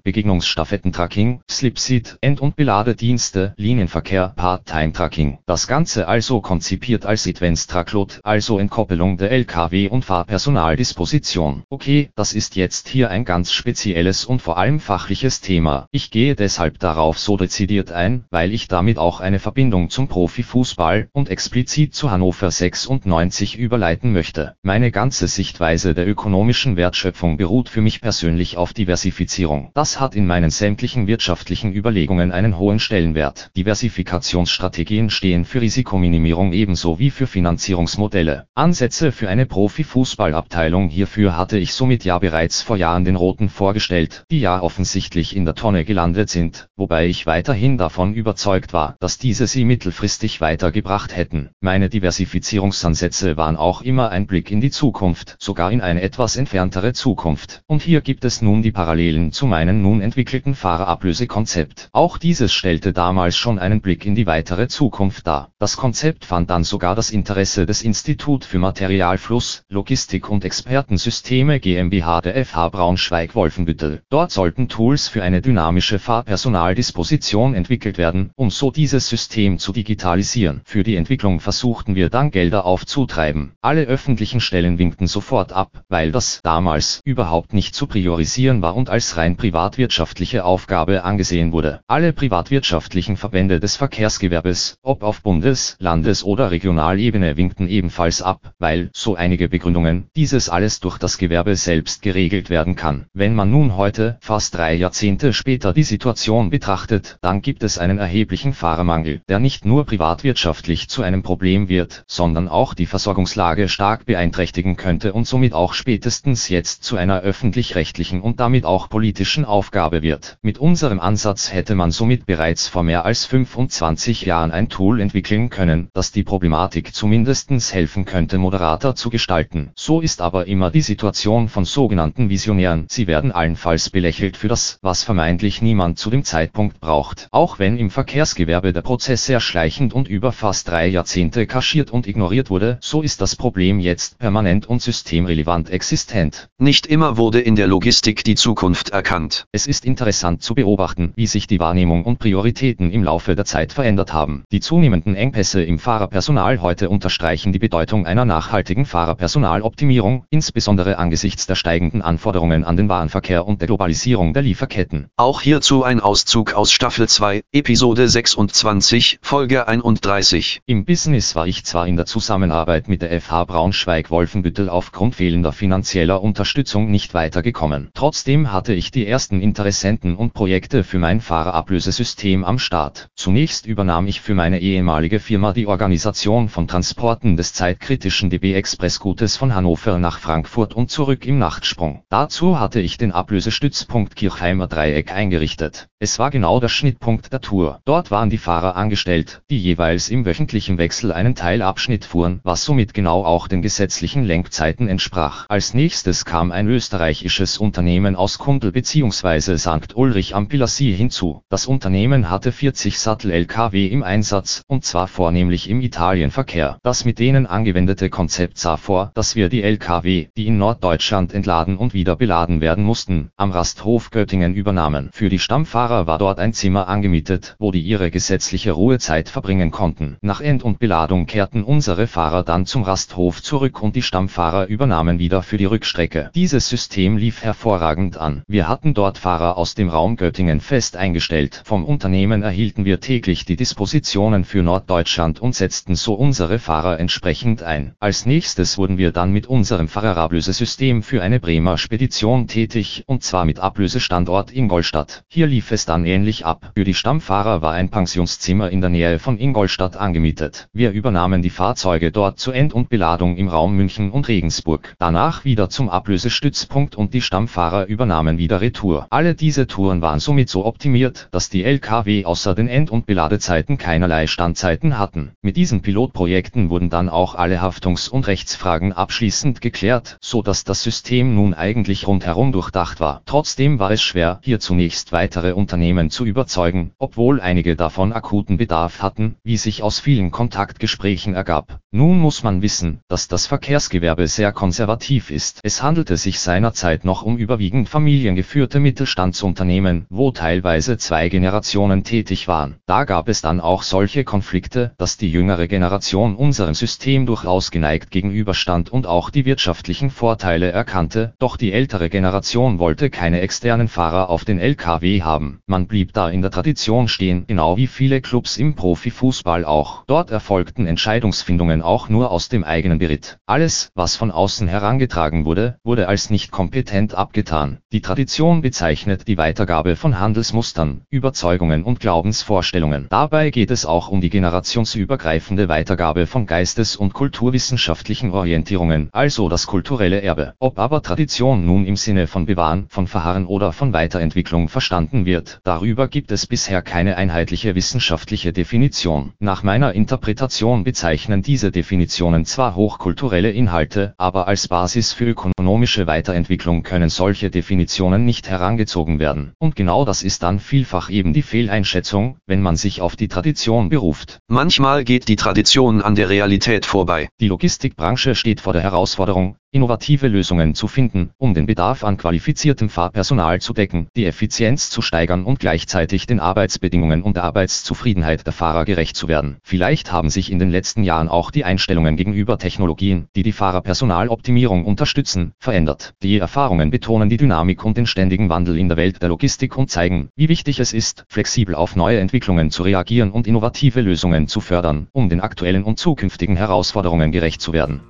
Begegnungsstaffettentracking, 0.99 1.41
Slipseat, 1.49 2.17
End- 2.21 2.41
und 2.41 2.55
Beladedienste, 2.55 3.53
Linienverkehr, 3.57 4.33
Part-Time-Tracking. 4.35 5.39
Das 5.45 5.67
Ganze 5.67 6.07
also 6.07 6.41
konzipiert 6.41 7.05
als 7.05 7.25
Advanced 7.25 7.69
Truckload, 7.69 8.15
also 8.23 8.59
Entkoppelung 8.59 9.17
der 9.17 9.31
LKW 9.31 9.87
und 9.87 10.03
Fahrpersonaldisposition. 10.03 11.63
Okay, 11.69 12.09
das 12.15 12.33
ist 12.33 12.55
jetzt 12.55 12.89
hier 12.89 13.09
ein 13.09 13.23
ganz 13.23 13.53
spezielles 13.53 14.25
und 14.25 14.41
vor 14.41 14.57
allem 14.57 14.79
fachliches 14.79 15.41
Thema. 15.41 15.85
Ich 15.91 16.11
gehe 16.11 16.35
deshalb 16.35 16.79
darauf 16.79 17.17
so 17.17 17.37
dezidiert 17.37 17.91
ein, 17.91 18.25
weil 18.29 18.53
ich 18.53 18.67
damit 18.67 18.97
auch 18.97 19.21
eine 19.21 19.39
Verbindung 19.39 19.89
zum 19.89 20.07
Profifußball 20.07 21.07
und 21.13 21.29
explizit 21.29 21.95
zu 21.95 22.11
Hannover 22.11 22.51
96 22.51 23.57
überleiten 23.57 24.11
möchte. 24.11 24.55
Meine 24.63 24.91
ganze 24.91 25.27
Sichtweise 25.27 25.93
der 25.93 26.07
ökonomischen 26.07 26.75
Wertschöpfung 26.75 27.37
beruht 27.37 27.69
für 27.69 27.81
mich 27.81 28.01
persönlich 28.01 28.57
auf 28.57 28.73
Diversifizierung. 28.73 29.71
Das 29.73 29.99
hat 29.99 30.15
in 30.15 30.27
meinen 30.27 30.49
sämtlichen 30.49 30.88
wirtschaftlichen 30.96 31.74
Überlegungen 31.74 32.31
einen 32.31 32.58
hohen 32.58 32.79
Stellenwert. 32.79 33.51
Diversifikationsstrategien 33.55 35.10
stehen 35.10 35.46
für 35.46 35.62
Risikominimierung 35.62 36.53
ebenso 36.53 37.00
wie 37.00 37.12
für 37.12 37.27
Finanzierungsmodelle. 37.27 38.48
Ansätze 38.55 39.12
für 39.12 39.29
eine 39.29 39.46
Profifußballabteilung 39.46 40.89
hierfür 40.89 41.38
hatte 41.38 41.58
ich 41.58 41.74
somit 41.74 42.03
ja 42.05 42.17
bereits 42.19 42.62
vor 42.62 42.77
Jahren 42.77 43.05
den 43.05 43.15
Roten 43.15 43.50
vorgestellt, 43.50 44.25
die 44.31 44.39
ja 44.39 44.62
offensichtlich 44.62 45.36
in 45.36 45.46
der 45.46 45.55
Tonne 45.55 45.86
gelandet 45.86 46.29
sind, 46.29 46.67
wobei 46.75 47.08
ich 47.08 47.25
weiterhin 47.25 47.77
davon 47.77 48.13
überzeugt 48.13 48.74
war, 48.74 48.96
dass 49.00 49.17
diese 49.17 49.48
sie 49.48 49.65
mittelfristig 49.65 50.41
weitergebracht 50.41 51.15
hätten. 51.15 51.50
Meine 51.62 51.89
Diversifizierungsansätze 51.89 53.38
waren 53.38 53.58
auch 53.58 53.81
immer 53.81 54.10
ein 54.10 54.27
Blick 54.27 54.51
in 54.51 54.62
die 54.62 54.72
Zukunft, 54.72 55.36
sogar 55.39 55.72
in 55.72 55.81
eine 55.81 56.01
etwas 56.01 56.36
entferntere 56.36 56.93
Zukunft. 56.93 57.62
Und 57.67 57.81
hier 57.81 58.01
gibt 58.01 58.25
es 58.25 58.41
nun 58.41 58.62
die 58.62 58.72
Parallelen 58.72 59.31
zu 59.31 59.46
meinem 59.46 59.81
nun 59.81 60.01
entwickelten 60.01 60.55
Fahrerablösekonzept. 60.69 61.89
Auch 61.93 62.19
dieses 62.19 62.53
stellte 62.53 62.93
damals 62.93 63.35
schon 63.35 63.57
einen 63.57 63.81
Blick 63.81 64.05
in 64.05 64.13
die 64.13 64.27
weitere 64.27 64.67
Zukunft 64.67 65.25
dar. 65.25 65.49
Das 65.57 65.77
Konzept 65.77 66.25
fand 66.25 66.51
dann 66.51 66.63
sogar 66.63 66.93
das 66.93 67.09
Interesse 67.09 67.65
des 67.65 67.81
Institut 67.81 68.45
für 68.45 68.59
Materialfluss, 68.59 69.63
Logistik 69.69 70.29
und 70.29 70.45
Expertensysteme 70.45 71.59
GmbH 71.59 72.21
der 72.21 72.45
FH 72.45 72.69
Braunschweig-Wolfenbüttel. 72.69 74.03
Dort 74.11 74.29
sollten 74.29 74.69
Tools 74.69 75.07
für 75.07 75.23
eine 75.23 75.41
dynamische 75.41 75.97
Fahrpersonaldisposition 75.97 77.55
entwickelt 77.55 77.97
werden, 77.97 78.29
um 78.35 78.51
so 78.51 78.69
dieses 78.69 79.09
System 79.09 79.57
zu 79.57 79.73
digitalisieren. 79.73 80.61
Für 80.65 80.83
die 80.83 80.97
Entwicklung 80.97 81.39
versuchten 81.39 81.95
wir 81.95 82.11
dann 82.11 82.29
Gelder 82.29 82.65
aufzutreiben. 82.65 83.53
Alle 83.61 83.85
öffentlichen 83.85 84.39
Stellen 84.39 84.77
winkten 84.77 85.07
sofort 85.07 85.51
ab, 85.51 85.81
weil 85.89 86.11
das 86.11 86.41
damals 86.43 87.01
überhaupt 87.05 87.53
nicht 87.53 87.73
zu 87.73 87.88
priorisieren 87.88 88.61
war 88.61 88.75
und 88.75 88.91
als 88.91 89.17
rein 89.17 89.35
privatwirtschaftliche 89.35 90.45
Aufgabe 90.45 90.58
angesehen 90.69 91.51
wurde. 91.51 91.81
Alle 91.87 92.13
privatwirtschaftlichen 92.13 93.17
Verbände 93.17 93.59
des 93.59 93.75
Verkehrsgewerbes, 93.75 94.77
ob 94.81 95.03
auf 95.03 95.21
Bundes-, 95.21 95.75
Landes- 95.79 96.23
oder 96.23 96.51
Regionalebene 96.51 97.37
winkten 97.37 97.67
ebenfalls 97.67 98.21
ab, 98.21 98.53
weil, 98.59 98.89
so 98.93 99.15
einige 99.15 99.49
Begründungen, 99.49 100.07
dieses 100.15 100.49
alles 100.49 100.79
durch 100.79 100.97
das 100.97 101.17
Gewerbe 101.17 101.55
selbst 101.55 102.01
geregelt 102.01 102.49
werden 102.49 102.75
kann. 102.75 103.05
Wenn 103.13 103.35
man 103.35 103.51
nun 103.51 103.75
heute, 103.75 104.17
fast 104.21 104.55
drei 104.55 104.73
Jahrzehnte 104.73 105.33
später 105.33 105.73
die 105.73 105.83
Situation 105.83 106.49
betrachtet, 106.49 107.17
dann 107.21 107.41
gibt 107.41 107.63
es 107.63 107.77
einen 107.77 107.97
erheblichen 107.97 108.53
Fahrermangel, 108.53 109.21
der 109.29 109.39
nicht 109.39 109.65
nur 109.65 109.85
privatwirtschaftlich 109.85 110.89
zu 110.89 111.03
einem 111.03 111.23
Problem 111.23 111.69
wird, 111.69 112.03
sondern 112.07 112.47
auch 112.47 112.73
die 112.73 112.85
Versorgungslage 112.85 113.69
stark 113.69 114.05
beeinträchtigen 114.05 114.75
könnte 114.75 115.13
und 115.13 115.27
somit 115.27 115.53
auch 115.53 115.73
spätestens 115.73 116.49
jetzt 116.49 116.83
zu 116.83 116.97
einer 116.97 117.21
öffentlich-rechtlichen 117.21 118.21
und 118.21 118.39
damit 118.39 118.65
auch 118.65 118.89
politischen 118.89 119.45
Aufgabe 119.45 120.01
wird. 120.01 120.37
Mit 120.49 120.57
unserem 120.57 120.99
Ansatz 120.99 121.53
hätte 121.53 121.75
man 121.75 121.91
somit 121.91 122.25
bereits 122.25 122.67
vor 122.67 122.81
mehr 122.81 123.05
als 123.05 123.23
25 123.23 124.23
Jahren 124.23 124.49
ein 124.49 124.67
Tool 124.67 124.99
entwickeln 124.99 125.51
können, 125.51 125.89
das 125.93 126.11
die 126.11 126.23
Problematik 126.23 126.95
zumindestens 126.95 127.71
helfen 127.71 128.03
könnte 128.03 128.39
moderater 128.39 128.95
zu 128.95 129.11
gestalten. 129.11 129.69
So 129.75 130.01
ist 130.01 130.21
aber 130.21 130.47
immer 130.47 130.71
die 130.71 130.81
Situation 130.81 131.49
von 131.49 131.65
sogenannten 131.65 132.31
Visionären. 132.31 132.87
Sie 132.89 133.05
werden 133.05 133.31
allenfalls 133.31 133.91
belächelt 133.91 134.37
für 134.37 134.47
das, 134.47 134.79
was 134.81 135.03
vermeintlich 135.03 135.61
niemand 135.61 135.99
zu 135.99 136.09
dem 136.09 136.23
Zeitpunkt 136.23 136.79
braucht. 136.79 137.27
Auch 137.29 137.59
wenn 137.59 137.77
im 137.77 137.91
Verkehrsgewerbe 137.91 138.73
der 138.73 138.81
Prozess 138.81 139.27
sehr 139.27 139.41
schleichend 139.41 139.93
und 139.93 140.07
über 140.07 140.31
fast 140.31 140.67
drei 140.67 140.87
Jahrzehnte 140.87 141.45
kaschiert 141.45 141.91
und 141.91 142.07
ignoriert 142.07 142.49
wurde, 142.49 142.79
so 142.81 143.03
ist 143.03 143.21
das 143.21 143.35
Problem 143.35 143.79
jetzt 143.79 144.17
permanent 144.17 144.65
und 144.65 144.81
systemrelevant 144.81 145.69
existent. 145.69 146.49
Nicht 146.57 146.87
immer 146.87 147.17
wurde 147.17 147.39
in 147.39 147.55
der 147.55 147.67
Logistik 147.67 148.23
die 148.23 148.33
Zukunft 148.33 148.89
erkannt. 148.89 149.45
Es 149.51 149.67
ist 149.67 149.85
interessant 149.85 150.38
zu 150.39 150.55
beobachten, 150.55 151.13
wie 151.15 151.27
sich 151.27 151.48
die 151.48 151.60
Wahrnehmung 151.60 152.05
und 152.05 152.19
Prioritäten 152.19 152.91
im 152.91 153.03
Laufe 153.03 153.36
der 153.36 153.46
Zeit 153.46 153.74
verändert 153.74 154.13
haben. 154.13 154.43
Die 154.51 154.60
zunehmenden 154.60 155.15
Engpässe 155.15 155.63
im 155.63 155.79
Fahrerpersonal 155.79 156.62
heute 156.62 156.89
unterstreichen 156.89 157.53
die 157.53 157.60
Bedeutung 157.60 158.05
einer 158.05 158.25
nachhaltigen 158.25 158.86
Fahrerpersonaloptimierung, 158.86 160.25
insbesondere 160.29 160.98
angesichts 160.98 161.46
der 161.48 161.55
steigenden 161.55 162.01
Anforderungen 162.01 162.63
an 162.63 162.77
den 162.77 162.89
Warenverkehr 162.89 163.46
und 163.46 163.62
der 163.62 163.67
Globalisierung 163.67 164.34
der 164.34 164.43
Lieferketten. 164.43 165.08
Auch 165.17 165.41
hierzu 165.41 165.84
ein 165.84 166.00
Auszug 166.00 166.53
aus 166.53 166.72
Staffel 166.72 167.08
2, 167.08 167.41
Episode 167.51 168.08
26, 168.08 169.19
Folge 169.22 169.67
31. 169.67 170.62
Im 170.65 170.86
Business 170.86 171.36
war 171.36 171.48
ich 171.48 171.65
zwar 171.65 171.88
in 171.88 171.96
der 171.96 172.05
Zusammenarbeit 172.05 172.88
mit 172.88 173.01
der 173.01 173.22
FH 173.22 173.46
Braunschweig-Wolfenbüttel 173.46 174.69
aufgrund 174.69 175.15
fehlender 175.15 175.51
finanzieller 175.51 176.22
Unterstützung 176.22 176.89
nicht 176.89 177.13
weitergekommen. 177.13 177.89
Trotzdem 177.93 178.51
hatte 178.51 178.74
ich 178.74 178.91
die 178.91 179.05
ersten 179.05 179.41
Interessenten 179.41 180.15
und 180.15 180.28
Projekte 180.31 180.83
für 180.83 181.00
mein 181.00 181.21
Fahrerablösesystem 181.21 182.43
am 182.43 182.59
Start. 182.59 183.09
Zunächst 183.15 183.65
übernahm 183.65 184.07
ich 184.07 184.21
für 184.21 184.36
meine 184.36 184.59
ehemalige 184.59 185.19
Firma 185.19 185.53
die 185.53 185.67
Organisation 185.67 186.50
von 186.50 186.67
Transporten 186.67 187.38
des 187.38 187.53
zeitkritischen 187.53 188.29
DB 188.29 188.53
Express 188.53 189.00
Gutes 189.00 189.38
von 189.38 189.55
Hannover 189.55 189.98
nach 190.00 190.19
Frankfurt 190.19 190.74
und 190.74 190.91
zurück 190.91 191.25
im 191.25 191.39
Nachtsprung. 191.39 192.03
Dazu 192.09 192.59
hatte 192.59 192.81
ich 192.81 192.98
den 192.98 193.12
Ablösestützpunkt 193.12 194.15
Kirchheimer 194.15 194.67
Dreieck 194.67 195.12
eingerichtet. 195.12 195.88
Es 196.00 196.17
war 196.17 196.29
genau 196.29 196.59
der 196.59 196.69
Schnittpunkt 196.69 197.33
der 197.33 197.41
Tour. 197.41 197.81
Dort 197.83 198.09
waren 198.12 198.29
die 198.29 198.38
Fahrer 198.38 198.75
angestellt, 198.75 199.41
die 199.50 199.59
jeweils 199.59 200.09
im 200.09 200.25
wöchentlichen 200.25 200.77
Wechsel 200.77 201.12
einen 201.12 201.36
Teilabschnitt 201.36 202.05
fuhren, 202.05 202.39
was 202.43 202.63
somit 202.63 202.93
genau 202.93 203.25
auch 203.25 203.48
den 203.48 203.62
gesetzlichen 203.62 204.24
Lenkzeiten 204.24 204.88
entsprach. 204.88 205.45
Als 205.50 205.74
nächstes 205.74 206.24
kam 206.24 206.51
ein 206.51 206.67
österreichisches 206.67 207.57
Unternehmen 207.57 208.15
aus 208.15 208.38
Kundl 208.38 208.71
bzw. 208.71 209.57
St. 209.57 209.95
Ulrich 209.95 210.18
am 210.19 210.47
Pilassi 210.47 210.93
hinzu. 210.95 211.41
Das 211.49 211.65
Unternehmen 211.65 212.29
hatte 212.29 212.51
40 212.51 212.99
Sattel-LKW 212.99 213.88
im 213.88 214.03
Einsatz, 214.03 214.61
und 214.67 214.83
zwar 214.83 215.07
vornehmlich 215.07 215.69
im 215.69 215.81
Italienverkehr. 215.81 216.77
Das 216.83 217.05
mit 217.05 217.19
denen 217.19 217.47
angewendete 217.47 218.09
Konzept 218.09 218.57
sah 218.57 218.77
vor, 218.77 219.11
dass 219.15 219.35
wir 219.35 219.49
die 219.49 219.63
LKW, 219.63 220.27
die 220.35 220.47
in 220.47 220.57
Norddeutschland 220.57 221.33
entladen 221.33 221.77
und 221.77 221.93
wieder 221.93 222.15
beladen 222.15 222.59
werden 222.61 222.83
mussten, 222.83 223.29
am 223.38 223.51
Rasthof 223.51 224.11
Göttingen 224.11 224.53
übernahmen. 224.53 225.09
Für 225.13 225.29
die 225.29 225.39
Stammfahrer 225.39 226.05
war 226.05 226.17
dort 226.17 226.39
ein 226.39 226.53
Zimmer 226.53 226.88
angemietet, 226.88 227.55
wo 227.57 227.71
die 227.71 227.81
ihre 227.81 228.11
gesetzliche 228.11 228.73
Ruhezeit 228.73 229.29
verbringen 229.29 229.71
konnten. 229.71 230.17
Nach 230.21 230.41
End- 230.41 230.63
und 230.63 230.79
Beladung 230.79 231.25
kehrten 231.25 231.63
unsere 231.63 232.07
Fahrer 232.07 232.43
dann 232.43 232.65
zum 232.65 232.83
Rasthof 232.83 233.41
zurück 233.41 233.81
und 233.81 233.95
die 233.95 234.01
Stammfahrer 234.01 234.67
übernahmen 234.67 235.17
wieder 235.17 235.41
für 235.43 235.57
die 235.57 235.65
Rückstrecke. 235.65 236.29
Dieses 236.35 236.67
System 236.67 237.17
lief 237.17 237.41
hervorragend 237.41 238.17
an. 238.17 238.43
Wir 238.47 238.67
hatten 238.67 238.93
dort 238.93 239.17
Fahrer 239.17 239.57
aus 239.57 239.75
dem 239.75 239.89
Raum 239.89 240.08
Göttingen 240.15 240.59
fest 240.59 240.95
eingestellt. 240.95 241.61
Vom 241.65 241.85
Unternehmen 241.85 242.43
erhielten 242.43 242.85
wir 242.85 242.99
täglich 242.99 243.45
die 243.45 243.55
Dispositionen 243.55 244.43
für 244.43 244.63
Norddeutschland 244.63 245.39
und 245.39 245.55
setzten 245.55 245.95
so 245.95 246.13
unsere 246.13 246.59
Fahrer 246.59 246.99
entsprechend 246.99 247.63
ein. 247.63 247.93
Als 247.99 248.25
nächstes 248.25 248.77
wurden 248.77 248.97
wir 248.97 249.11
dann 249.11 249.31
mit 249.31 249.47
unserem 249.47 249.87
Fahrerablösesystem 249.87 251.03
für 251.03 251.21
eine 251.21 251.39
Bremer 251.39 251.77
Spedition 251.77 252.47
tätig, 252.47 253.03
und 253.07 253.23
zwar 253.23 253.45
mit 253.45 253.59
Ablösestandort 253.59 254.51
Ingolstadt. 254.51 255.23
Hier 255.27 255.47
lief 255.47 255.71
es 255.71 255.85
dann 255.85 256.05
ähnlich 256.05 256.45
ab. 256.45 256.71
Für 256.75 256.83
die 256.83 256.93
Stammfahrer 256.93 257.61
war 257.61 257.73
ein 257.73 257.89
Pensionszimmer 257.89 258.69
in 258.69 258.81
der 258.81 258.89
Nähe 258.89 259.19
von 259.19 259.37
Ingolstadt 259.39 259.97
angemietet. 259.97 260.69
Wir 260.73 260.91
übernahmen 260.91 261.41
die 261.41 261.49
Fahrzeuge 261.49 262.11
dort 262.11 262.39
zur 262.39 262.55
End- 262.55 262.73
und 262.73 262.89
Beladung 262.89 263.37
im 263.37 263.47
Raum 263.47 263.75
München 263.75 264.11
und 264.11 264.27
Regensburg. 264.27 264.95
Danach 264.99 265.45
wieder 265.45 265.69
zum 265.69 265.89
Ablösestützpunkt 265.89 266.95
und 266.95 267.13
die 267.13 267.21
Stammfahrer 267.21 267.87
übernahmen 267.87 268.37
wieder 268.37 268.61
Retour. 268.61 269.07
Alle 269.09 269.35
diese 269.35 269.67
Touren 269.67 269.98
waren 270.01 270.19
somit 270.19 270.49
so 270.49 270.65
optimiert, 270.65 271.27
dass 271.31 271.49
die 271.49 271.63
LKW 271.63 272.25
außer 272.25 272.55
den 272.55 272.67
End- 272.67 272.91
und 272.91 273.05
Beladezeiten 273.05 273.77
keinerlei 273.77 274.27
Standzeiten 274.27 274.97
hatten. 274.97 275.31
Mit 275.41 275.57
diesen 275.57 275.81
Pilotprojekten 275.81 276.69
wurden 276.69 276.89
dann 276.89 277.09
auch 277.09 277.35
alle 277.35 277.61
Haftungs- 277.61 278.09
und 278.09 278.27
Rechtsfragen 278.27 278.93
abschließend 278.93 279.61
geklärt, 279.61 280.17
so 280.21 280.41
dass 280.41 280.63
das 280.63 280.83
System 280.83 281.35
nun 281.35 281.53
eigentlich 281.53 282.07
rundherum 282.07 282.51
durchdacht 282.51 282.99
war. 282.99 283.21
Trotzdem 283.25 283.79
war 283.79 283.91
es 283.91 284.01
schwer, 284.01 284.39
hier 284.43 284.59
zunächst 284.59 285.11
weitere 285.11 285.53
Unternehmen 285.53 286.09
zu 286.09 286.25
überzeugen, 286.25 286.91
obwohl 286.97 287.41
einige 287.41 287.75
davon 287.75 288.13
akuten 288.13 288.57
Bedarf 288.57 289.01
hatten, 289.01 289.35
wie 289.43 289.57
sich 289.57 289.83
aus 289.83 289.99
vielen 289.99 290.31
Kontaktgesprächen 290.31 291.33
ergab. 291.33 291.79
Nun 291.91 292.19
muss 292.19 292.43
man 292.43 292.61
wissen, 292.61 292.99
dass 293.07 293.27
das 293.27 293.47
Verkehrsgewerbe 293.47 294.27
sehr 294.27 294.51
konservativ 294.51 295.31
ist. 295.31 295.59
Es 295.63 295.81
handelte 295.81 296.17
sich 296.17 296.39
seinerzeit 296.39 297.03
noch 297.03 297.23
um 297.23 297.37
überwiegend 297.37 297.89
familiengeführte 297.89 298.79
Mittelstandsunternehmen, 298.79 299.78
wo 300.09 300.31
teilweise 300.31 300.98
zwei 300.98 301.29
Generationen 301.29 302.03
tätig 302.03 302.48
waren. 302.48 302.75
Da 302.86 303.05
gab 303.05 303.29
es 303.29 303.41
dann 303.41 303.62
auch 303.62 303.83
solche 303.83 304.24
Konflikte, 304.24 304.91
dass 304.98 305.17
die 305.17 305.31
jüngere 305.31 305.67
Generation 305.67 306.36
unserem 306.36 306.74
System 306.74 307.25
durchaus 307.25 307.71
geneigt 307.71 308.12
gegenüberstand 308.12 308.89
und 308.89 309.07
auch 309.07 309.29
die 309.29 309.45
wirtschaftlichen 309.45 310.09
Vorteile 310.09 310.71
erkannte, 310.71 311.33
doch 311.39 311.55
die 311.55 311.71
ältere 311.71 312.09
Generation 312.09 312.77
wollte 312.77 313.09
keine 313.09 313.39
externen 313.39 313.88
Fahrer 313.88 314.29
auf 314.29 314.43
den 314.43 314.59
LKW 314.59 315.21
haben. 315.21 315.62
Man 315.65 315.88
blieb 315.88 316.12
da 316.12 316.29
in 316.29 316.41
der 316.41 316.51
Tradition 316.51 317.07
stehen, 317.07 317.45
genau 317.48 317.77
wie 317.77 317.88
viele 317.88 318.21
Clubs 318.21 318.57
im 318.57 318.75
Profifußball 318.75 319.63
auch. 319.63 320.03
Dort 320.07 320.29
erfolgten 320.29 320.88
Entscheidungsfindungen 320.88 321.81
auch 321.81 322.09
nur 322.09 322.31
aus 322.31 322.50
dem 322.50 322.63
eigenen 322.63 323.00
Beritt. 323.00 323.38
Alles, 323.45 323.91
was 323.95 324.17
von 324.17 324.31
außen 324.31 324.67
herangetragen 324.67 325.45
wurde, 325.45 325.77
wurde 325.83 326.07
als 326.07 326.29
nicht 326.29 326.51
kompetent 326.51 327.15
abgetan. 327.15 327.79
Die 327.93 328.01
Tradition 328.01 328.62
bezeichnet 328.62 329.27
die 329.27 329.38
Weitergabe 329.38 329.68
von 329.69 330.19
Handelsmustern, 330.19 331.01
Überzeugungen 331.11 331.83
und 331.83 331.99
Glaubensvorstellungen. 331.99 333.05
Dabei 333.11 333.51
geht 333.51 333.69
es 333.69 333.85
auch 333.85 334.09
um 334.09 334.19
die 334.19 334.31
generationsübergreifende 334.31 335.69
Weitergabe 335.69 336.25
von 336.25 336.47
geistes- 336.47 336.95
und 336.95 337.13
kulturwissenschaftlichen 337.13 338.31
Orientierungen, 338.31 339.09
also 339.11 339.47
das 339.47 339.67
kulturelle 339.67 340.23
Erbe. 340.23 340.55
Ob 340.57 340.79
aber 340.79 341.03
Tradition 341.03 341.67
nun 341.67 341.85
im 341.85 341.97
Sinne 341.97 342.25
von 342.25 342.47
Bewahren, 342.47 342.88
von 342.89 343.05
Verharren 343.05 343.45
oder 343.45 343.71
von 343.71 343.93
Weiterentwicklung 343.93 344.69
verstanden 344.69 345.27
wird, 345.27 345.59
darüber 345.63 346.07
gibt 346.07 346.31
es 346.31 346.47
bisher 346.47 346.81
keine 346.81 347.15
einheitliche 347.15 347.75
wissenschaftliche 347.75 348.51
Definition. 348.51 349.33
Nach 349.38 349.61
meiner 349.61 349.93
Interpretation 349.93 350.83
bezeichnen 350.83 351.43
diese 351.43 351.69
Definitionen 351.69 352.43
zwar 352.43 352.73
hochkulturelle 352.73 353.51
Inhalte, 353.51 354.15
aber 354.17 354.47
als 354.47 354.67
Basis 354.67 355.13
für 355.13 355.25
ökonomische 355.25 356.07
Weiterentwicklung 356.07 356.81
können 356.81 357.09
solche 357.09 357.51
Definitionen 357.51 358.25
nicht 358.25 358.49
herangezogen 358.49 359.19
werden. 359.19 359.53
Und 359.61 359.75
genau 359.75 360.05
das 360.05 360.23
ist 360.23 360.41
dann 360.41 360.59
vielfach 360.59 361.09
eben 361.09 361.33
die 361.33 361.41
Fehleinschätzung, 361.41 362.37
wenn 362.47 362.61
man 362.61 362.77
sich 362.77 363.01
auf 363.01 363.17
die 363.17 363.27
Tradition 363.27 363.89
beruft. 363.89 364.39
Manchmal 364.47 365.03
geht 365.03 365.27
die 365.27 365.35
Tradition 365.35 366.01
an 366.01 366.15
der 366.15 366.29
Realität 366.29 366.85
vorbei. 366.85 367.27
Die 367.41 367.49
Logistikbranche 367.49 368.35
steht 368.35 368.61
vor 368.61 368.71
der 368.71 368.83
Herausforderung, 368.83 369.57
innovative 369.71 370.27
Lösungen 370.27 370.73
zu 370.73 370.88
finden, 370.88 371.29
um 371.38 371.53
den 371.53 371.67
Bedarf 371.67 372.03
an 372.03 372.17
qualifiziertem 372.17 372.89
Fahrpersonal 372.89 373.61
zu 373.61 373.73
decken, 373.73 374.07
die 374.15 374.25
Effizienz 374.25 374.89
zu 374.89 375.03
steigern 375.03 375.45
und 375.45 375.59
gleichzeitig 375.59 376.25
den 376.25 376.39
Arbeitsbedingungen 376.39 377.21
und 377.21 377.35
der 377.35 377.43
Arbeitszufriedenheit 377.43 378.47
der 378.47 378.53
Fahrer 378.53 378.85
gerecht 378.85 379.15
zu 379.15 379.27
werden. 379.27 379.57
Vielleicht 379.61 380.11
haben 380.11 380.31
sich 380.31 380.51
in 380.51 380.57
den 380.57 380.71
letzten 380.71 381.03
Jahren 381.03 381.29
auch 381.29 381.51
die 381.51 381.65
Einstellungen 381.65 382.15
gegenüber 382.15 382.57
Technologien, 382.57 383.27
die 383.35 383.43
die 383.43 383.51
Fahrerpersonaloptimierung 383.51 384.85
unterstützen, 384.85 385.53
verändert. 385.59 386.15
Die 386.23 386.39
Erfahrungen 386.39 386.89
betonen 386.89 387.29
die 387.29 387.38
Dynamik 387.38 387.85
und 387.85 387.95
den 387.95 388.07
ständigen 388.07 388.49
Wandel 388.49 388.75
in 388.75 388.88
der 388.88 388.97
Welt 388.97 389.21
der 389.21 389.29
Logistik 389.29 389.77
und 389.77 389.91
zeigen, 389.91 390.29
wie 390.36 390.49
wichtig 390.49 390.79
es 390.79 390.93
ist, 390.93 391.25
flexibel 391.29 391.75
auf 391.75 391.95
neue 391.95 392.19
Entwicklungen 392.19 392.71
zu 392.71 392.82
reagieren 392.82 393.29
und 393.29 393.45
innovative 393.45 394.01
Lösungen 394.01 394.47
zu 394.47 394.62
fördern, 394.62 395.10
um 395.12 395.29
den 395.29 395.41
aktuellen 395.41 395.84
und 395.84 395.99
zukünftigen 395.99 396.55
Herausforderungen 396.55 397.32
gerecht 397.32 397.62
zu 397.62 397.71
werden. 397.71 398.01